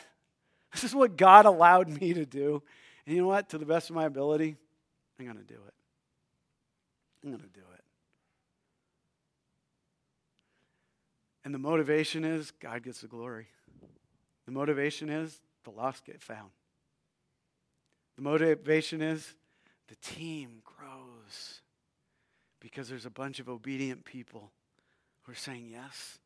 This 0.71 0.85
is 0.85 0.95
what 0.95 1.17
God 1.17 1.45
allowed 1.45 1.89
me 1.89 2.13
to 2.13 2.25
do. 2.25 2.63
And 3.05 3.15
you 3.15 3.21
know 3.21 3.27
what? 3.27 3.49
To 3.49 3.57
the 3.57 3.65
best 3.65 3.89
of 3.89 3.95
my 3.95 4.05
ability, 4.05 4.55
I'm 5.19 5.25
going 5.25 5.37
to 5.37 5.43
do 5.43 5.55
it. 5.55 5.73
I'm 7.23 7.29
going 7.29 7.41
to 7.41 7.47
do 7.47 7.59
it. 7.59 7.83
And 11.43 11.53
the 11.53 11.59
motivation 11.59 12.23
is 12.23 12.51
God 12.51 12.83
gets 12.83 13.01
the 13.01 13.07
glory. 13.07 13.47
The 14.45 14.51
motivation 14.51 15.09
is 15.09 15.41
the 15.65 15.71
lost 15.71 16.05
get 16.05 16.21
found. 16.21 16.51
The 18.21 18.29
motivation 18.29 19.01
is 19.01 19.33
the 19.87 19.95
team 19.95 20.61
grows 20.63 21.61
because 22.59 22.87
there's 22.87 23.07
a 23.07 23.09
bunch 23.09 23.39
of 23.39 23.49
obedient 23.49 24.05
people 24.05 24.51
who 25.23 25.31
are 25.31 25.35
saying 25.35 25.69
yes 25.71 26.19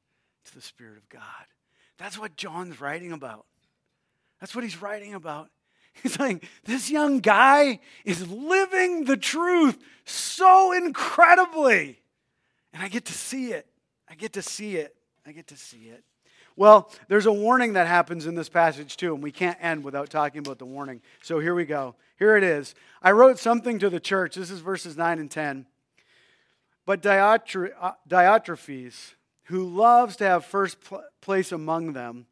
to 0.43 0.53
the 0.53 0.59
Spirit 0.59 0.97
of 0.97 1.07
God. 1.07 1.21
That's 1.97 2.19
what 2.19 2.35
John's 2.35 2.81
writing 2.81 3.13
about. 3.13 3.45
That's 4.41 4.53
what 4.53 4.65
he's 4.65 4.81
writing 4.81 5.13
about. 5.13 5.49
He's 6.03 6.19
like, 6.19 6.43
this 6.65 6.91
young 6.91 7.19
guy 7.21 7.79
is 8.03 8.29
living 8.29 9.05
the 9.05 9.15
truth 9.15 9.77
so 10.03 10.73
incredibly. 10.73 12.01
And 12.73 12.83
I 12.83 12.89
get 12.89 13.05
to 13.05 13.13
see 13.13 13.53
it. 13.53 13.67
I 14.09 14.15
get 14.15 14.33
to 14.33 14.41
see 14.41 14.75
it. 14.75 14.93
I 15.25 15.31
get 15.31 15.47
to 15.47 15.55
see 15.55 15.85
it. 15.87 16.03
Well, 16.57 16.89
there's 17.09 17.25
a 17.25 17.33
warning 17.33 17.73
that 17.73 17.87
happens 17.87 18.25
in 18.25 18.35
this 18.35 18.47
passage 18.47 18.95
too, 18.95 19.13
and 19.13 19.21
we 19.21 19.31
can't 19.31 19.57
end 19.61 19.83
without 19.83 20.09
talking 20.09 20.39
about 20.39 20.57
the 20.57 20.65
warning. 20.65 21.01
So 21.21 21.39
here 21.39 21.53
we 21.53 21.65
go. 21.65 21.95
Here 22.17 22.37
it 22.37 22.43
is. 22.43 22.75
I 23.01 23.11
wrote 23.11 23.39
something 23.39 23.79
to 23.79 23.89
the 23.89 23.99
church. 23.99 24.35
This 24.35 24.49
is 24.49 24.61
verses 24.61 24.95
9 24.95 25.19
and 25.19 25.29
10. 25.29 25.65
But 26.85 27.05
uh, 27.05 27.37
Diotrephes, 28.07 29.13
who 29.45 29.65
loves 29.65 30.15
to 30.17 30.23
have 30.23 30.45
first 30.45 30.77
place 31.19 31.51
among 31.51 31.93
them, 31.93 32.27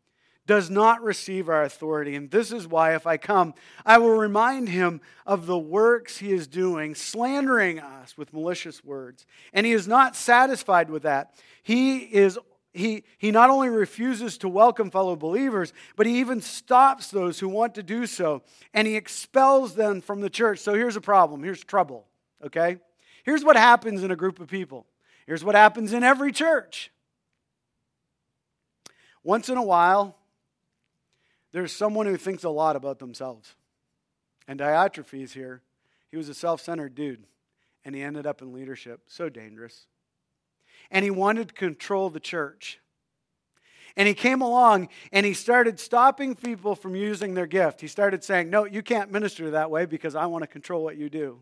does 0.45 0.69
not 0.69 1.01
receive 1.01 1.47
our 1.47 1.63
authority. 1.63 2.15
And 2.15 2.29
this 2.29 2.51
is 2.51 2.67
why, 2.67 2.95
if 2.95 3.07
I 3.07 3.17
come, 3.17 3.53
I 3.85 3.97
will 3.97 4.17
remind 4.17 4.69
him 4.69 4.99
of 5.25 5.45
the 5.45 5.57
works 5.57 6.17
he 6.17 6.33
is 6.33 6.47
doing, 6.47 6.95
slandering 6.95 7.79
us 7.79 8.17
with 8.17 8.33
malicious 8.33 8.83
words. 8.83 9.25
And 9.53 9.65
he 9.65 9.71
is 9.71 9.87
not 9.87 10.15
satisfied 10.15 10.89
with 10.89 11.03
that. 11.03 11.33
He 11.61 11.99
is 11.99 12.37
he, 12.73 13.03
he 13.19 13.29
not 13.29 13.51
only 13.51 13.69
refuses 13.69 14.37
to 14.39 14.49
welcome 14.49 14.89
fellow 14.89 15.15
believers, 15.15 15.73
but 15.95 16.07
he 16.07 16.19
even 16.19 16.41
stops 16.41 17.11
those 17.11 17.39
who 17.39 17.47
want 17.47 17.75
to 17.75 17.83
do 17.83 18.07
so, 18.07 18.41
and 18.73 18.87
he 18.87 18.95
expels 18.95 19.75
them 19.75 20.01
from 20.01 20.21
the 20.21 20.29
church. 20.29 20.59
So 20.59 20.73
here's 20.73 20.95
a 20.95 21.01
problem. 21.01 21.43
Here's 21.43 21.63
trouble, 21.63 22.07
okay? 22.43 22.77
Here's 23.23 23.43
what 23.43 23.55
happens 23.55 24.03
in 24.03 24.09
a 24.09 24.15
group 24.15 24.39
of 24.39 24.47
people. 24.47 24.87
Here's 25.27 25.43
what 25.43 25.55
happens 25.55 25.93
in 25.93 26.03
every 26.03 26.31
church. 26.31 26.91
Once 29.23 29.49
in 29.49 29.57
a 29.57 29.63
while, 29.63 30.17
there's 31.51 31.71
someone 31.71 32.07
who 32.07 32.17
thinks 32.17 32.43
a 32.43 32.49
lot 32.49 32.75
about 32.75 32.97
themselves. 32.97 33.55
And 34.47 34.59
Diotrephes 34.59 35.31
here, 35.31 35.61
he 36.09 36.17
was 36.17 36.27
a 36.27 36.33
self 36.33 36.59
centered 36.59 36.95
dude, 36.95 37.23
and 37.85 37.95
he 37.95 38.01
ended 38.01 38.25
up 38.25 38.41
in 38.41 38.51
leadership. 38.51 39.01
So 39.07 39.29
dangerous. 39.29 39.85
And 40.91 41.03
he 41.03 41.11
wanted 41.11 41.49
to 41.49 41.53
control 41.53 42.09
the 42.09 42.19
church. 42.19 42.79
And 43.95 44.07
he 44.07 44.13
came 44.13 44.41
along 44.41 44.89
and 45.11 45.25
he 45.25 45.33
started 45.33 45.79
stopping 45.79 46.35
people 46.35 46.75
from 46.75 46.95
using 46.95 47.33
their 47.33 47.45
gift. 47.45 47.79
He 47.79 47.87
started 47.87 48.23
saying, 48.23 48.49
No, 48.49 48.65
you 48.65 48.81
can't 48.81 49.11
minister 49.11 49.51
that 49.51 49.69
way 49.69 49.85
because 49.85 50.15
I 50.15 50.25
want 50.25 50.43
to 50.43 50.47
control 50.47 50.83
what 50.83 50.97
you 50.97 51.09
do. 51.09 51.39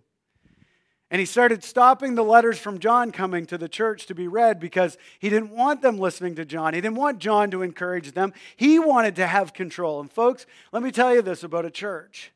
And 1.10 1.19
he 1.19 1.25
started 1.25 1.62
stopping 1.62 2.15
the 2.15 2.23
letters 2.23 2.58
from 2.58 2.80
John 2.80 3.12
coming 3.12 3.45
to 3.47 3.58
the 3.58 3.67
church 3.67 4.06
to 4.06 4.15
be 4.15 4.30
read 4.30 4.62
because 4.62 4.97
he 5.19 5.30
didn't 5.30 5.51
want 5.51 5.82
them 5.82 5.97
listening 5.97 6.36
to 6.36 6.45
John. 6.45 6.73
He 6.73 6.80
didn't 6.80 6.95
want 6.95 7.19
John 7.19 7.51
to 7.51 7.63
encourage 7.63 8.13
them. 8.13 8.34
He 8.56 8.80
wanted 8.80 9.17
to 9.17 9.27
have 9.27 9.54
control. 9.54 9.99
And, 9.99 10.10
folks, 10.10 10.45
let 10.71 10.82
me 10.82 10.89
tell 10.89 11.13
you 11.13 11.21
this 11.21 11.43
about 11.43 11.65
a 11.65 11.69
church. 11.69 12.32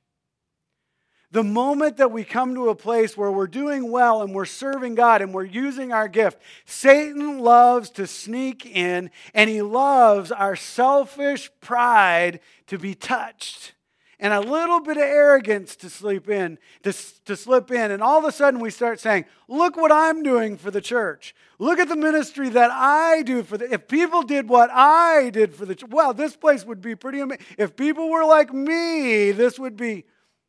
The 1.36 1.43
moment 1.43 1.98
that 1.98 2.13
we 2.13 2.24
come 2.24 2.56
to 2.56 2.69
a 2.69 2.76
place 2.76 3.17
where 3.17 3.30
we're 3.30 3.45
doing 3.45 3.91
well 3.91 4.21
and 4.21 4.34
we're 4.34 4.45
serving 4.45 4.95
God 4.95 5.21
and 5.21 5.34
we're 5.34 5.43
using 5.43 5.91
our 5.91 6.08
gift, 6.08 6.41
Satan 6.63 7.39
loves 7.39 7.89
to 7.89 8.08
sneak 8.08 8.65
in 8.65 9.12
and 9.34 9.50
he 9.50 9.62
loves 9.62 10.32
our 10.32 10.56
selfish 10.56 11.52
pride 11.60 12.39
to 12.67 12.78
be 12.78 12.95
touched 12.95 13.74
and 14.17 14.32
a 14.32 14.39
little 14.39 14.80
bit 14.80 14.95
of 14.95 15.04
arrogance 15.04 15.76
to 15.76 15.89
sleep 15.89 16.30
in, 16.30 16.58
to, 16.84 16.93
to 17.26 17.36
slip 17.36 17.69
in. 17.69 17.91
And 17.91 18.02
all 18.02 18.17
of 18.17 18.24
a 18.24 18.32
sudden 18.32 18.62
we 18.62 18.69
start 18.69 19.02
saying, 19.02 19.26
look 19.50 19.76
what 19.76 19.91
I'm 19.91 20.24
doing 20.24 20.56
for 20.56 20.71
the 20.71 20.80
church. 20.80 21.36
Look 21.60 21.80
at 21.80 21.89
the 21.89 21.98
ministry 21.98 22.48
that 22.48 22.71
I 22.71 23.24
do 23.24 23.43
for 23.43 23.58
the 23.58 23.74
if 23.74 23.89
people 23.89 24.21
did 24.21 24.48
what 24.48 24.69
I 24.71 25.32
did 25.32 25.54
for 25.54 25.65
the 25.65 25.78
well, 25.89 26.13
this 26.13 26.38
place 26.38 26.63
would 26.63 26.80
be 26.80 26.95
pretty 26.95 27.19
amazing. 27.19 27.45
If 27.58 27.76
people 27.76 28.10
were 28.10 28.24
like 28.24 28.54
me, 28.54 29.34
this 29.34 29.60
would 29.60 29.76
be 29.76 30.06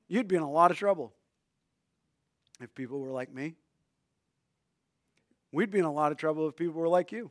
you'd 0.09 0.29
be 0.29 0.37
in 0.37 0.43
a 0.43 0.51
lot 0.51 0.71
of 0.71 0.77
trouble. 0.77 1.13
If 2.61 2.75
people 2.75 3.01
were 3.01 3.11
like 3.11 3.33
me. 3.33 3.55
We'd 5.53 5.71
be 5.71 5.79
in 5.79 5.85
a 5.85 5.93
lot 5.93 6.13
of 6.13 6.19
trouble 6.19 6.49
if 6.49 6.57
people 6.57 6.75
were 6.75 6.89
like 6.89 7.13
you. 7.13 7.31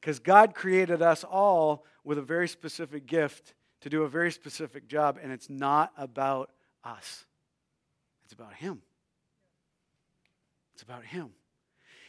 Because 0.00 0.18
God 0.18 0.54
created 0.54 1.00
us 1.00 1.24
all 1.24 1.84
with 2.04 2.18
a 2.18 2.22
very 2.22 2.48
specific 2.48 3.06
gift 3.06 3.54
to 3.82 3.88
do 3.88 4.02
a 4.02 4.08
very 4.08 4.32
specific 4.32 4.86
job, 4.86 5.18
and 5.22 5.32
it's 5.32 5.48
not 5.48 5.92
about 5.96 6.50
us. 6.84 7.24
It's 8.24 8.32
about 8.32 8.54
Him. 8.54 8.82
It's 10.74 10.82
about 10.82 11.04
Him. 11.04 11.30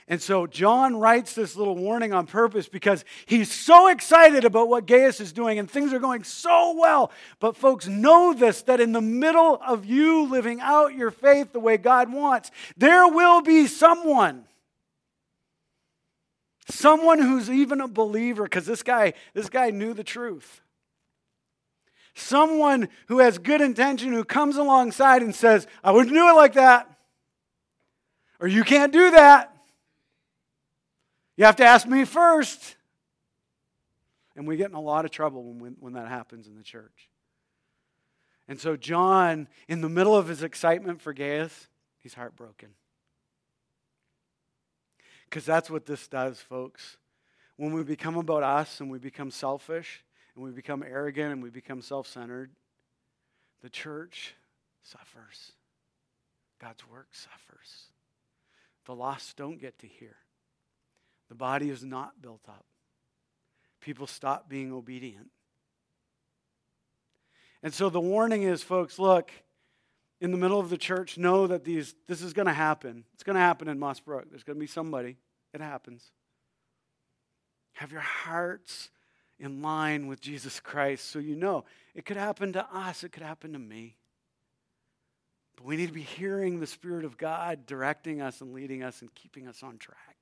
And 0.08 0.22
so 0.22 0.48
John 0.48 0.98
writes 0.98 1.34
this 1.34 1.56
little 1.56 1.76
warning 1.76 2.14
on 2.14 2.28
purpose 2.28 2.68
because 2.68 3.06
he's 3.26 3.52
so 3.52 3.88
excited 3.88 4.44
about 4.44 4.68
what 4.68 4.86
Gaius 4.86 5.22
is 5.22 5.32
doing 5.32 5.60
and 5.60 5.70
things 5.70 5.94
are 5.94 6.00
going 6.00 6.24
so 6.24 6.76
well. 6.78 7.12
But 7.40 7.56
folks, 7.56 7.88
know 7.88 8.34
this 8.34 8.62
that 8.64 8.82
in 8.82 8.92
the 8.92 9.02
middle 9.02 9.60
of 9.66 9.86
you 9.86 10.30
living 10.30 10.60
out 10.60 10.94
your 10.94 11.12
faith 11.12 11.54
the 11.54 11.60
way 11.60 11.78
God 11.78 12.12
wants, 12.12 12.52
there 12.78 13.08
will 13.08 13.42
be 13.42 13.68
someone 13.68 14.46
someone 16.70 17.20
who's 17.20 17.50
even 17.50 17.82
a 17.82 17.88
believer 17.90 18.44
because 18.44 18.66
this 18.66 18.84
guy 18.84 19.14
this 19.34 19.50
guy 19.50 19.70
knew 19.70 19.94
the 19.94 20.04
truth 20.04 20.62
Someone 22.16 22.90
who 23.08 23.20
has 23.20 23.38
good 23.40 23.62
intention 23.62 24.14
who 24.14 24.24
comes 24.24 24.58
alongside 24.58 25.24
and 25.24 25.34
says, 25.34 25.66
I 25.84 25.92
wouldn't 25.92 26.14
do 26.14 26.30
it 26.30 26.34
like 26.34 26.54
that. 26.54 26.88
Or 28.40 28.48
you 28.48 28.64
can't 28.64 28.94
do 28.94 29.12
that. 29.12 29.53
You 31.36 31.46
have 31.46 31.56
to 31.58 31.66
ask 31.66 31.88
me 31.88 32.06
first. 32.06 32.76
And 34.36 34.48
we 34.48 34.58
get 34.58 34.70
in 34.70 34.76
a 34.76 34.82
lot 34.82 35.06
of 35.06 35.12
trouble 35.12 35.44
when, 35.44 35.76
when 35.80 35.94
that 35.94 36.08
happens 36.08 36.48
in 36.48 36.56
the 36.56 36.64
church. 36.64 37.10
And 38.48 38.60
so, 38.60 38.76
John, 38.76 39.48
in 39.68 39.82
the 39.82 39.90
middle 39.90 40.16
of 40.16 40.28
his 40.28 40.44
excitement 40.44 41.02
for 41.02 41.14
Gaius, 41.14 41.68
he's 42.00 42.14
heartbroken. 42.14 42.70
Because 45.30 45.46
that's 45.46 45.70
what 45.70 45.86
this 45.86 46.08
does, 46.08 46.40
folks. 46.40 46.98
When 47.58 47.74
we 47.74 47.84
become 47.84 48.18
about 48.18 48.44
us 48.44 48.80
and 48.80 48.92
we 48.92 49.00
become 49.00 49.32
selfish, 49.32 50.04
and 50.36 50.44
we 50.44 50.52
become 50.52 50.84
arrogant 50.84 51.32
and 51.32 51.44
we 51.44 51.50
become 51.50 51.82
self 51.82 52.08
centered, 52.08 52.52
the 53.62 53.70
church 53.70 54.36
suffers. 54.82 55.54
God's 56.60 56.88
work 56.88 57.08
suffers. 57.12 57.88
The 58.86 58.96
lost 58.96 59.38
don't 59.38 59.60
get 59.60 59.80
to 59.80 59.88
hear. 59.88 60.16
The 61.30 61.36
body 61.36 61.70
is 61.70 61.84
not 61.84 62.22
built 62.22 62.42
up. 62.48 62.66
People 63.82 64.08
stop 64.08 64.50
being 64.50 64.72
obedient. 64.72 65.30
And 67.62 67.74
so 67.74 67.90
the 67.90 68.00
warning 68.00 68.44
is, 68.44 68.62
folks, 68.62 69.00
look, 69.00 69.32
in 70.20 70.32
the 70.32 70.38
middle 70.38 70.60
of 70.60 70.70
the 70.70 70.78
church, 70.78 71.18
know 71.18 71.48
that 71.48 71.64
these, 71.64 71.96
this 72.08 72.22
is 72.22 72.34
going 72.34 72.46
to 72.46 72.54
happen. 72.54 73.04
It's 73.14 73.24
going 73.24 73.36
to 73.36 73.42
happen 73.42 73.68
in 73.68 73.80
Mossbrook. 73.80 74.30
There's 74.30 74.44
going 74.44 74.58
to 74.58 74.60
be 74.60 74.68
somebody. 74.68 75.18
It 75.54 75.62
happens. 75.62 76.12
Have 77.74 77.92
your 77.92 78.02
hearts 78.02 78.90
in 79.40 79.62
line 79.62 80.08
with 80.08 80.22
Jesus 80.22 80.60
Christ 80.60 81.10
so 81.10 81.20
you 81.20 81.36
know 81.36 81.66
it 81.96 82.06
could 82.06 82.18
happen 82.18 82.54
to 82.54 82.66
us, 82.74 83.04
it 83.04 83.12
could 83.12 83.24
happen 83.24 83.54
to 83.54 83.60
me. 83.60 83.98
But 85.56 85.66
we 85.66 85.76
need 85.76 85.88
to 85.88 85.94
be 85.94 86.02
hearing 86.02 86.60
the 86.60 86.68
Spirit 86.68 87.06
of 87.06 87.18
God 87.18 87.66
directing 87.66 88.22
us 88.22 88.42
and 88.42 88.54
leading 88.54 88.84
us 88.84 89.02
and 89.02 89.14
keeping 89.14 89.48
us 89.48 89.62
on 89.62 89.78
track. 89.78 90.13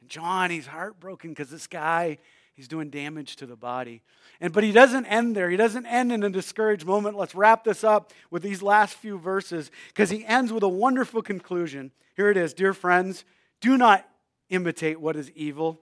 And 0.00 0.08
John, 0.08 0.50
he's 0.50 0.66
heartbroken 0.66 1.30
because 1.30 1.50
this 1.50 1.66
guy, 1.66 2.18
he's 2.54 2.68
doing 2.68 2.90
damage 2.90 3.36
to 3.36 3.46
the 3.46 3.56
body. 3.56 4.02
And 4.40 4.52
but 4.52 4.64
he 4.64 4.72
doesn't 4.72 5.06
end 5.06 5.34
there. 5.34 5.50
He 5.50 5.56
doesn't 5.56 5.86
end 5.86 6.12
in 6.12 6.22
a 6.22 6.30
discouraged 6.30 6.86
moment. 6.86 7.16
Let's 7.16 7.34
wrap 7.34 7.64
this 7.64 7.82
up 7.82 8.12
with 8.30 8.42
these 8.42 8.62
last 8.62 8.94
few 8.94 9.18
verses 9.18 9.70
because 9.88 10.10
he 10.10 10.24
ends 10.24 10.52
with 10.52 10.62
a 10.62 10.68
wonderful 10.68 11.22
conclusion. 11.22 11.90
Here 12.14 12.30
it 12.30 12.36
is, 12.36 12.54
dear 12.54 12.72
friends, 12.72 13.24
do 13.60 13.76
not 13.76 14.08
imitate 14.50 15.00
what 15.00 15.16
is 15.16 15.30
evil, 15.32 15.80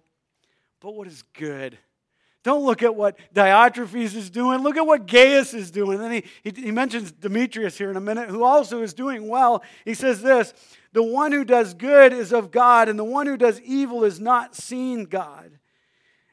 but 0.81 0.94
what 0.94 1.07
is 1.07 1.22
good. 1.35 1.79
Don't 2.46 2.64
look 2.64 2.85
at 2.85 2.94
what 2.94 3.18
Diotrephes 3.35 4.14
is 4.14 4.31
doing. 4.31 4.61
Look 4.61 4.76
at 4.76 4.87
what 4.87 5.09
Gaius 5.09 5.52
is 5.52 5.72
doing. 5.72 5.98
And 5.98 6.05
then 6.05 6.12
he, 6.12 6.24
he, 6.44 6.62
he, 6.66 6.70
mentions 6.70 7.11
Demetrius 7.11 7.76
here 7.76 7.90
in 7.90 7.96
a 7.96 8.00
minute, 8.00 8.29
who 8.29 8.44
also 8.44 8.83
is 8.83 8.94
doing 8.94 9.26
well. 9.26 9.64
He 9.85 9.94
says 9.94 10.22
this 10.22 10.55
The 10.97 11.03
one 11.03 11.31
who 11.31 11.45
does 11.45 11.75
good 11.75 12.15
is 12.15 12.33
of 12.33 12.51
God, 12.51 12.89
and 12.89 12.99
the 12.99 13.05
one 13.05 13.27
who 13.27 13.37
does 13.37 13.61
evil 13.61 14.03
is 14.03 14.19
not 14.19 14.55
seen 14.55 15.05
God. 15.05 15.59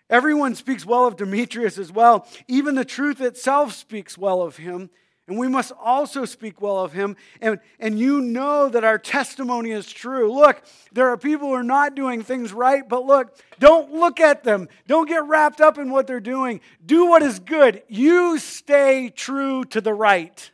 Everyone 0.09 0.55
speaks 0.55 0.85
well 0.85 1.05
of 1.05 1.17
Demetrius 1.17 1.77
as 1.77 1.91
well. 1.91 2.25
Even 2.47 2.75
the 2.75 2.85
truth 2.85 3.19
itself 3.19 3.73
speaks 3.73 4.17
well 4.17 4.41
of 4.41 4.55
him. 4.55 4.89
And 5.27 5.37
we 5.37 5.49
must 5.49 5.73
also 5.77 6.23
speak 6.23 6.61
well 6.61 6.79
of 6.79 6.93
him. 6.93 7.17
And, 7.41 7.59
and 7.77 7.99
you 7.99 8.21
know 8.21 8.69
that 8.69 8.85
our 8.85 8.97
testimony 8.97 9.71
is 9.71 9.91
true. 9.91 10.33
Look, 10.33 10.63
there 10.93 11.09
are 11.09 11.17
people 11.17 11.49
who 11.49 11.55
are 11.55 11.61
not 11.61 11.93
doing 11.93 12.23
things 12.23 12.53
right, 12.53 12.87
but 12.87 13.05
look, 13.05 13.37
don't 13.59 13.91
look 13.91 14.21
at 14.21 14.45
them. 14.45 14.69
Don't 14.87 15.09
get 15.09 15.25
wrapped 15.25 15.59
up 15.59 15.77
in 15.77 15.91
what 15.91 16.07
they're 16.07 16.21
doing. 16.21 16.61
Do 16.85 17.07
what 17.07 17.21
is 17.21 17.39
good. 17.39 17.83
You 17.89 18.39
stay 18.39 19.09
true 19.09 19.65
to 19.65 19.81
the 19.81 19.93
right. 19.93 20.51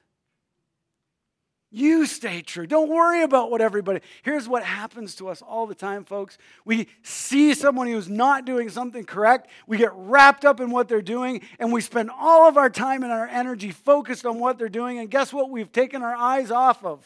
You 1.71 2.07
stay 2.07 2.41
true. 2.41 2.65
Don't 2.65 2.89
worry 2.89 3.21
about 3.21 3.51
what 3.51 3.61
everybody. 3.61 3.99
Here's 4.23 4.47
what 4.47 4.63
happens 4.63 5.13
to 5.15 5.27
us 5.27 5.43
all 5.43 5.67
the 5.67 5.75
time, 5.75 6.03
folks. 6.03 6.39
We 6.65 6.87
see 7.03 7.53
someone 7.53 7.85
who's 7.85 8.09
not 8.09 8.45
doing 8.45 8.69
something 8.69 9.03
correct. 9.03 9.49
We 9.67 9.77
get 9.77 9.91
wrapped 9.93 10.45
up 10.45 10.59
in 10.59 10.71
what 10.71 10.87
they're 10.87 11.03
doing, 11.03 11.41
and 11.59 11.71
we 11.71 11.81
spend 11.81 12.09
all 12.09 12.47
of 12.47 12.57
our 12.57 12.71
time 12.71 13.03
and 13.03 13.11
our 13.11 13.27
energy 13.27 13.69
focused 13.69 14.25
on 14.25 14.39
what 14.39 14.57
they're 14.57 14.67
doing. 14.67 14.97
And 14.97 15.11
guess 15.11 15.31
what? 15.31 15.51
We've 15.51 15.71
taken 15.71 16.01
our 16.01 16.15
eyes 16.15 16.49
off 16.49 16.83
of 16.83 17.05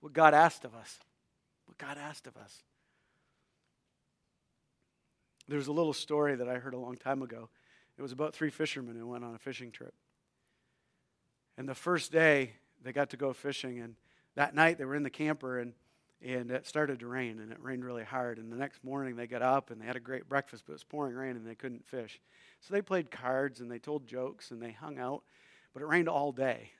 what 0.00 0.14
God 0.14 0.32
asked 0.32 0.64
of 0.64 0.74
us. 0.74 0.98
What 1.66 1.76
God 1.76 1.98
asked 1.98 2.26
of 2.26 2.36
us. 2.38 2.62
There's 5.48 5.66
a 5.66 5.72
little 5.72 5.92
story 5.92 6.34
that 6.36 6.48
I 6.48 6.54
heard 6.54 6.72
a 6.72 6.78
long 6.78 6.96
time 6.96 7.20
ago. 7.20 7.50
It 7.98 8.02
was 8.02 8.12
about 8.12 8.34
three 8.34 8.50
fishermen 8.50 8.96
who 8.96 9.06
went 9.06 9.24
on 9.24 9.34
a 9.34 9.38
fishing 9.38 9.70
trip. 9.70 9.92
And 11.58 11.68
the 11.68 11.74
first 11.74 12.10
day, 12.10 12.52
they 12.82 12.92
got 12.92 13.10
to 13.10 13.16
go 13.16 13.32
fishing. 13.32 13.80
And 13.80 13.96
that 14.34 14.54
night 14.54 14.78
they 14.78 14.84
were 14.84 14.94
in 14.94 15.02
the 15.02 15.10
camper 15.10 15.58
and, 15.58 15.72
and 16.22 16.50
it 16.50 16.66
started 16.66 17.00
to 17.00 17.06
rain 17.06 17.38
and 17.40 17.52
it 17.52 17.58
rained 17.60 17.84
really 17.84 18.04
hard. 18.04 18.38
And 18.38 18.52
the 18.52 18.56
next 18.56 18.84
morning 18.84 19.16
they 19.16 19.26
got 19.26 19.42
up 19.42 19.70
and 19.70 19.80
they 19.80 19.86
had 19.86 19.96
a 19.96 20.00
great 20.00 20.28
breakfast, 20.28 20.64
but 20.66 20.72
it 20.72 20.74
was 20.74 20.84
pouring 20.84 21.14
rain 21.14 21.36
and 21.36 21.46
they 21.46 21.54
couldn't 21.54 21.86
fish. 21.86 22.20
So 22.60 22.74
they 22.74 22.82
played 22.82 23.10
cards 23.10 23.60
and 23.60 23.70
they 23.70 23.78
told 23.78 24.06
jokes 24.06 24.50
and 24.50 24.60
they 24.62 24.72
hung 24.72 24.98
out, 24.98 25.22
but 25.72 25.82
it 25.82 25.86
rained 25.86 26.08
all 26.08 26.32
day. 26.32 26.72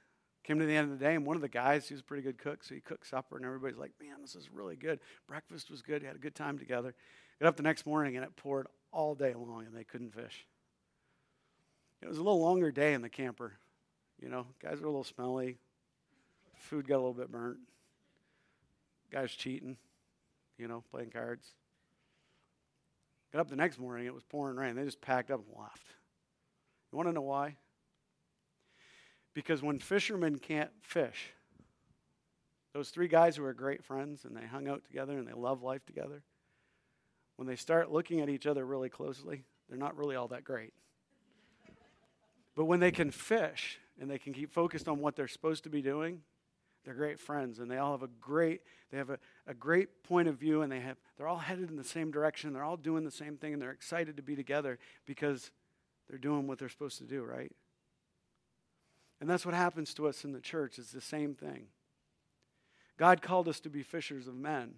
Came 0.49 0.61
to 0.61 0.65
the 0.65 0.77
end 0.77 0.91
of 0.91 0.99
the 0.99 1.05
day, 1.05 1.15
and 1.15 1.27
one 1.27 1.37
of 1.37 1.43
the 1.43 1.49
guys, 1.49 1.87
he 1.87 1.93
was 1.93 2.01
a 2.01 2.05
pretty 2.05 2.23
good 2.23 2.39
cook, 2.39 2.65
so 2.65 2.75
he 2.75 2.81
cooked 2.81 3.07
supper, 3.07 3.37
and 3.37 3.45
everybody's 3.45 3.77
like, 3.77 3.93
Man, 4.01 4.17
this 4.23 4.35
is 4.35 4.49
really 4.51 4.77
good. 4.77 4.99
Breakfast 5.27 5.71
was 5.71 5.83
good. 5.83 6.03
Had 6.03 6.17
a 6.17 6.19
good 6.19 6.35
time 6.35 6.59
together. 6.59 6.95
Got 7.39 7.49
up 7.49 7.57
the 7.59 7.63
next 7.63 7.85
morning, 7.85 8.17
and 8.17 8.25
it 8.25 8.35
poured 8.35 8.67
all 8.91 9.15
day 9.15 9.35
long, 9.35 9.67
and 9.67 9.77
they 9.77 9.85
couldn't 9.85 10.15
fish. 10.15 10.47
It 12.01 12.09
was 12.09 12.17
a 12.17 12.23
little 12.23 12.41
longer 12.41 12.71
day 12.71 12.95
in 12.95 13.03
the 13.03 13.11
camper. 13.11 13.59
You 14.23 14.31
know, 14.31 14.47
guys 14.63 14.81
were 14.81 14.87
a 14.87 14.91
little 14.91 15.05
smelly, 15.05 15.59
Food 16.59 16.87
got 16.87 16.97
a 16.97 16.99
little 16.99 17.15
bit 17.15 17.31
burnt. 17.31 17.59
Guys 19.11 19.33
cheating, 19.33 19.77
you 20.59 20.69
know, 20.69 20.85
playing 20.91 21.11
cards. 21.11 21.47
Got 23.33 23.41
up 23.41 23.49
the 23.49 23.57
next 23.57 23.79
morning, 23.79 24.07
it 24.07 24.15
was 24.15 24.25
pouring 24.25 24.57
rain. 24.57 24.75
They 24.75 24.85
just 24.85 25.01
packed 25.01 25.31
up 25.31 25.41
and 25.41 25.59
left. 25.59 25.87
You 26.93 26.97
want 26.97 27.09
to 27.09 27.13
know 27.13 27.23
why? 27.23 27.57
Because 29.35 29.63
when 29.63 29.79
fishermen 29.79 30.39
can't 30.39 30.71
fish, 30.83 31.33
those 32.73 32.91
three 32.91 33.09
guys 33.09 33.37
who 33.37 33.45
are 33.45 33.53
great 33.53 33.85
friends 33.85 34.25
and 34.25 34.37
they 34.37 34.47
hung 34.47 34.69
out 34.69 34.85
together 34.85 35.19
and 35.19 35.27
they 35.27 35.33
love 35.33 35.63
life 35.63 35.85
together, 35.87 36.23
when 37.37 37.47
they 37.47 37.57
start 37.57 37.93
looking 37.93 38.21
at 38.21 38.29
each 38.29 38.47
other 38.47 38.65
really 38.65 38.89
closely, 38.89 39.45
they're 39.69 39.79
not 39.79 39.97
really 39.97 40.17
all 40.17 40.29
that 40.29 40.45
great. 40.45 40.73
But 42.57 42.65
when 42.65 42.81
they 42.81 42.91
can 42.91 43.11
fish 43.11 43.79
and 44.01 44.11
they 44.11 44.19
can 44.19 44.33
keep 44.33 44.53
focused 44.53 44.89
on 44.89 44.99
what 44.99 45.15
they're 45.15 45.29
supposed 45.29 45.63
to 45.65 45.71
be 45.71 45.83
doing, 45.83 46.23
they're 46.89 46.97
great 46.97 47.21
friends, 47.21 47.59
and 47.59 47.71
they 47.71 47.77
all 47.77 47.93
have 47.93 48.03
a 48.03 48.09
great 48.19 48.63
they 48.91 48.97
have 48.97 49.11
a, 49.11 49.19
a 49.47 49.53
great 49.53 50.03
point 50.05 50.27
of 50.27 50.39
view, 50.39 50.63
and 50.63 50.73
they 50.73 50.81
have 50.81 50.97
they're 51.19 51.29
all 51.29 51.37
headed 51.37 51.69
in 51.69 51.77
the 51.77 51.85
same 51.85 52.11
direction. 52.11 52.55
They're 52.55 52.65
all 52.65 52.79
doing 52.79 53.05
the 53.05 53.11
same 53.11 53.37
thing, 53.37 53.53
and 53.53 53.61
they're 53.61 53.73
excited 53.73 54.17
to 54.17 54.23
be 54.23 54.35
together 54.35 54.79
because 55.05 55.51
they're 56.09 56.19
doing 56.19 56.47
what 56.47 56.59
they're 56.59 56.71
supposed 56.71 56.97
to 56.97 57.05
do, 57.05 57.23
right? 57.23 57.53
And 59.21 59.29
that's 59.29 59.45
what 59.45 59.55
happens 59.55 59.93
to 59.95 60.09
us 60.09 60.25
in 60.25 60.33
the 60.33 60.41
church. 60.41 60.79
It's 60.79 60.91
the 60.91 61.03
same 61.03 61.35
thing. 61.35 61.67
God 62.97 63.21
called 63.21 63.49
us 63.49 63.61
to 63.61 63.69
be 63.69 63.83
fishers 63.83 64.27
of 64.27 64.35
men. 64.35 64.77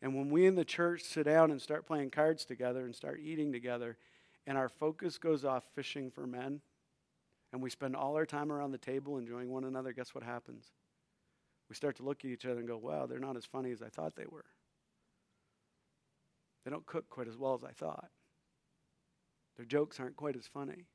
And 0.00 0.14
when 0.14 0.30
we 0.30 0.46
in 0.46 0.54
the 0.54 0.64
church 0.64 1.02
sit 1.02 1.24
down 1.24 1.50
and 1.50 1.60
start 1.60 1.86
playing 1.86 2.12
cards 2.12 2.46
together 2.46 2.86
and 2.86 2.96
start 2.96 3.20
eating 3.22 3.52
together, 3.52 3.98
and 4.46 4.56
our 4.56 4.70
focus 4.70 5.18
goes 5.18 5.44
off 5.44 5.64
fishing 5.74 6.10
for 6.10 6.26
men, 6.26 6.62
and 7.52 7.60
we 7.60 7.68
spend 7.68 7.94
all 7.94 8.16
our 8.16 8.24
time 8.24 8.50
around 8.50 8.70
the 8.70 8.78
table 8.78 9.18
enjoying 9.18 9.50
one 9.50 9.64
another, 9.64 9.92
guess 9.92 10.14
what 10.14 10.24
happens? 10.24 10.70
We 11.70 11.76
start 11.76 11.96
to 11.96 12.02
look 12.02 12.24
at 12.24 12.30
each 12.30 12.44
other 12.44 12.58
and 12.58 12.68
go, 12.68 12.76
wow, 12.76 13.06
they're 13.06 13.20
not 13.20 13.36
as 13.36 13.46
funny 13.46 13.70
as 13.70 13.80
I 13.80 13.88
thought 13.88 14.16
they 14.16 14.26
were. 14.28 14.44
They 16.64 16.70
don't 16.70 16.84
cook 16.84 17.08
quite 17.08 17.28
as 17.28 17.36
well 17.36 17.54
as 17.54 17.62
I 17.62 17.70
thought. 17.70 18.10
Their 19.56 19.64
jokes 19.64 20.00
aren't 20.00 20.16
quite 20.16 20.34
as 20.34 20.48
funny. 20.48 20.88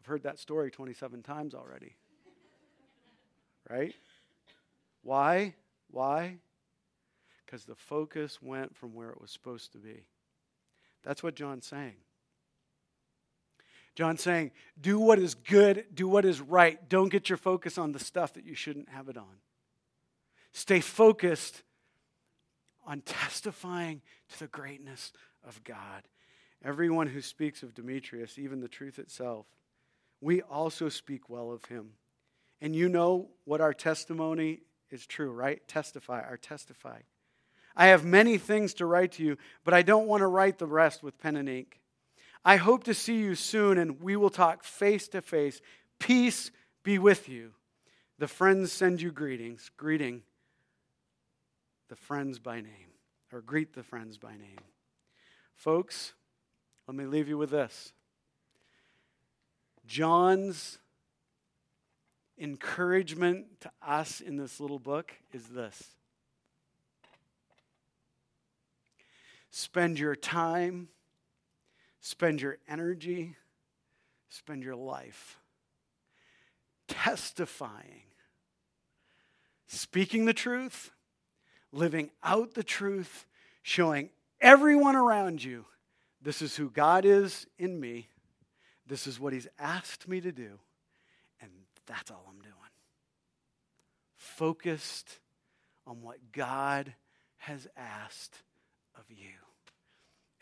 I've 0.00 0.06
heard 0.06 0.24
that 0.24 0.40
story 0.40 0.72
27 0.72 1.22
times 1.22 1.54
already. 1.54 1.94
right? 3.70 3.94
Why? 5.02 5.54
Why? 5.88 6.38
Because 7.46 7.64
the 7.64 7.76
focus 7.76 8.42
went 8.42 8.76
from 8.76 8.92
where 8.92 9.10
it 9.10 9.20
was 9.20 9.30
supposed 9.30 9.70
to 9.72 9.78
be. 9.78 10.08
That's 11.04 11.22
what 11.22 11.36
John's 11.36 11.66
saying. 11.66 11.94
John's 13.94 14.22
saying, 14.22 14.50
do 14.80 14.98
what 14.98 15.18
is 15.18 15.34
good, 15.34 15.86
do 15.94 16.08
what 16.08 16.24
is 16.24 16.40
right. 16.40 16.88
Don't 16.88 17.10
get 17.10 17.28
your 17.28 17.38
focus 17.38 17.78
on 17.78 17.92
the 17.92 17.98
stuff 17.98 18.32
that 18.34 18.44
you 18.44 18.54
shouldn't 18.54 18.88
have 18.88 19.08
it 19.08 19.16
on. 19.16 19.38
Stay 20.52 20.80
focused 20.80 21.62
on 22.86 23.00
testifying 23.02 24.02
to 24.30 24.38
the 24.40 24.46
greatness 24.48 25.12
of 25.46 25.62
God. 25.64 26.02
Everyone 26.64 27.06
who 27.06 27.20
speaks 27.20 27.62
of 27.62 27.74
Demetrius, 27.74 28.38
even 28.38 28.60
the 28.60 28.68
truth 28.68 28.98
itself, 28.98 29.46
we 30.20 30.42
also 30.42 30.88
speak 30.88 31.28
well 31.28 31.52
of 31.52 31.64
him. 31.66 31.90
And 32.60 32.74
you 32.74 32.88
know 32.88 33.28
what 33.44 33.60
our 33.60 33.74
testimony 33.74 34.60
is 34.90 35.06
true, 35.06 35.30
right? 35.30 35.66
Testify, 35.68 36.22
our 36.22 36.36
testify. 36.36 37.00
I 37.76 37.86
have 37.86 38.04
many 38.04 38.38
things 38.38 38.74
to 38.74 38.86
write 38.86 39.12
to 39.12 39.24
you, 39.24 39.36
but 39.64 39.74
I 39.74 39.82
don't 39.82 40.06
want 40.06 40.20
to 40.22 40.26
write 40.26 40.58
the 40.58 40.66
rest 40.66 41.02
with 41.02 41.18
pen 41.18 41.36
and 41.36 41.48
ink. 41.48 41.80
I 42.44 42.56
hope 42.56 42.84
to 42.84 42.94
see 42.94 43.18
you 43.18 43.34
soon 43.34 43.78
and 43.78 44.00
we 44.00 44.16
will 44.16 44.30
talk 44.30 44.64
face 44.64 45.08
to 45.08 45.22
face. 45.22 45.60
Peace 45.98 46.50
be 46.82 46.98
with 46.98 47.28
you. 47.28 47.52
The 48.18 48.28
friends 48.28 48.72
send 48.72 49.00
you 49.00 49.10
greetings. 49.10 49.70
Greeting 49.76 50.22
the 51.88 51.96
friends 51.96 52.38
by 52.38 52.56
name, 52.56 52.92
or 53.32 53.40
greet 53.40 53.74
the 53.74 53.82
friends 53.82 54.18
by 54.18 54.32
name. 54.32 54.58
Folks, 55.54 56.14
let 56.86 56.96
me 56.96 57.04
leave 57.04 57.28
you 57.28 57.38
with 57.38 57.50
this. 57.50 57.92
John's 59.86 60.78
encouragement 62.38 63.60
to 63.60 63.70
us 63.80 64.20
in 64.20 64.36
this 64.36 64.58
little 64.58 64.78
book 64.78 65.12
is 65.32 65.44
this 65.48 65.90
spend 69.50 70.00
your 70.00 70.16
time 70.16 70.88
Spend 72.04 72.42
your 72.42 72.58
energy, 72.68 73.34
spend 74.28 74.62
your 74.62 74.76
life 74.76 75.38
testifying, 76.86 78.02
speaking 79.68 80.26
the 80.26 80.34
truth, 80.34 80.90
living 81.72 82.10
out 82.22 82.52
the 82.52 82.62
truth, 82.62 83.24
showing 83.62 84.10
everyone 84.38 84.96
around 84.96 85.42
you 85.42 85.64
this 86.20 86.42
is 86.42 86.54
who 86.56 86.68
God 86.68 87.06
is 87.06 87.46
in 87.58 87.80
me, 87.80 88.08
this 88.86 89.06
is 89.06 89.18
what 89.18 89.32
He's 89.32 89.48
asked 89.58 90.06
me 90.06 90.20
to 90.20 90.30
do, 90.30 90.58
and 91.40 91.50
that's 91.86 92.10
all 92.10 92.26
I'm 92.28 92.42
doing. 92.42 92.52
Focused 94.18 95.20
on 95.86 96.02
what 96.02 96.18
God 96.32 96.92
has 97.38 97.66
asked 97.78 98.42
of 98.94 99.04
you. 99.08 99.38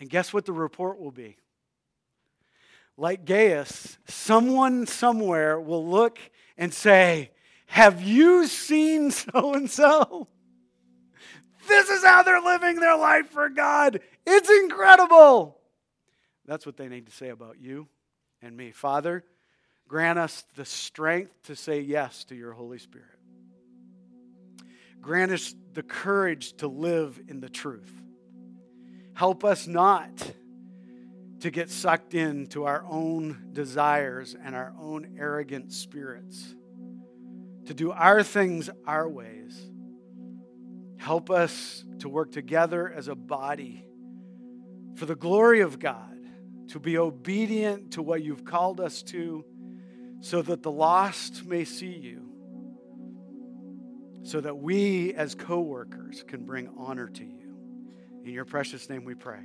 And 0.01 0.11
guess 0.11 0.33
what 0.33 0.45
the 0.45 0.53
report 0.53 0.99
will 0.99 1.13
be? 1.13 1.37
Like 2.97 3.25
Gaius, 3.25 3.99
someone 4.07 4.87
somewhere 4.87 5.61
will 5.61 5.87
look 5.87 6.19
and 6.57 6.73
say, 6.73 7.31
Have 7.67 8.03
you 8.03 8.47
seen 8.47 9.11
so 9.11 9.55
and 9.55 9.71
so? 9.71 10.29
This 11.69 11.89
is 11.89 12.05
how 12.05 12.23
they're 12.23 12.41
living 12.41 12.77
their 12.81 12.97
life 12.97 13.31
for 13.31 13.49
God. 13.49 14.01
It's 14.27 14.51
incredible. 14.51 15.59
That's 16.45 16.67
what 16.67 16.77
they 16.77 16.89
need 16.89 17.07
to 17.07 17.13
say 17.13 17.29
about 17.29 17.61
you 17.61 17.89
and 18.41 18.57
me. 18.57 18.73
Father, 18.73 19.25
grant 19.89 20.19
us 20.19 20.45
the 20.57 20.65
strength 20.65 21.33
to 21.45 21.57
say 21.57 21.81
yes 21.81 22.25
to 22.25 22.35
your 22.35 22.53
Holy 22.53 22.79
Spirit. 22.79 23.07
Grant 25.01 25.33
us 25.33 25.55
the 25.73 25.83
courage 25.83 26.55
to 26.59 26.69
live 26.69 27.21
in 27.29 27.41
the 27.41 27.49
truth. 27.49 27.93
Help 29.15 29.45
us 29.45 29.67
not 29.67 30.11
to 31.43 31.51
get 31.51 31.69
sucked 31.71 32.15
into 32.15 32.65
our 32.65 32.85
own 32.89 33.49
desires 33.53 34.37
and 34.45 34.55
our 34.55 34.73
own 34.79 35.17
arrogant 35.19 35.73
spirits, 35.73 36.55
to 37.67 37.75
do 37.75 37.91
our 37.91 38.23
things 38.23 38.71
our 38.87 39.09
ways. 39.09 39.61
Help 40.99 41.31
us 41.31 41.85
to 41.99 42.09
work 42.09 42.31
together 42.31 42.93
as 42.93 43.09
a 43.09 43.17
body 43.17 43.85
for 44.95 45.05
the 45.05 45.17
glory 45.17 45.63
of 45.63 45.81
God, 45.81 46.17
to 46.69 46.79
be 46.79 46.97
obedient 46.97 47.95
to 47.95 48.03
what 48.03 48.23
you've 48.23 48.45
called 48.45 48.79
us 48.79 49.03
to, 49.03 49.45
so 50.21 50.43
that 50.43 50.63
the 50.63 50.71
lost 50.71 51.45
may 51.45 51.65
see 51.65 51.93
you, 51.93 52.23
so 54.23 54.41
that 54.41 54.57
we 54.59 55.13
as 55.15 55.35
co 55.35 55.59
workers 55.59 56.23
can 56.25 56.45
bring 56.45 56.69
honor 56.79 57.09
to 57.09 57.25
you. 57.25 57.57
In 58.25 58.31
your 58.31 58.45
precious 58.45 58.89
name 58.89 59.05
we 59.05 59.17
pray. 59.17 59.41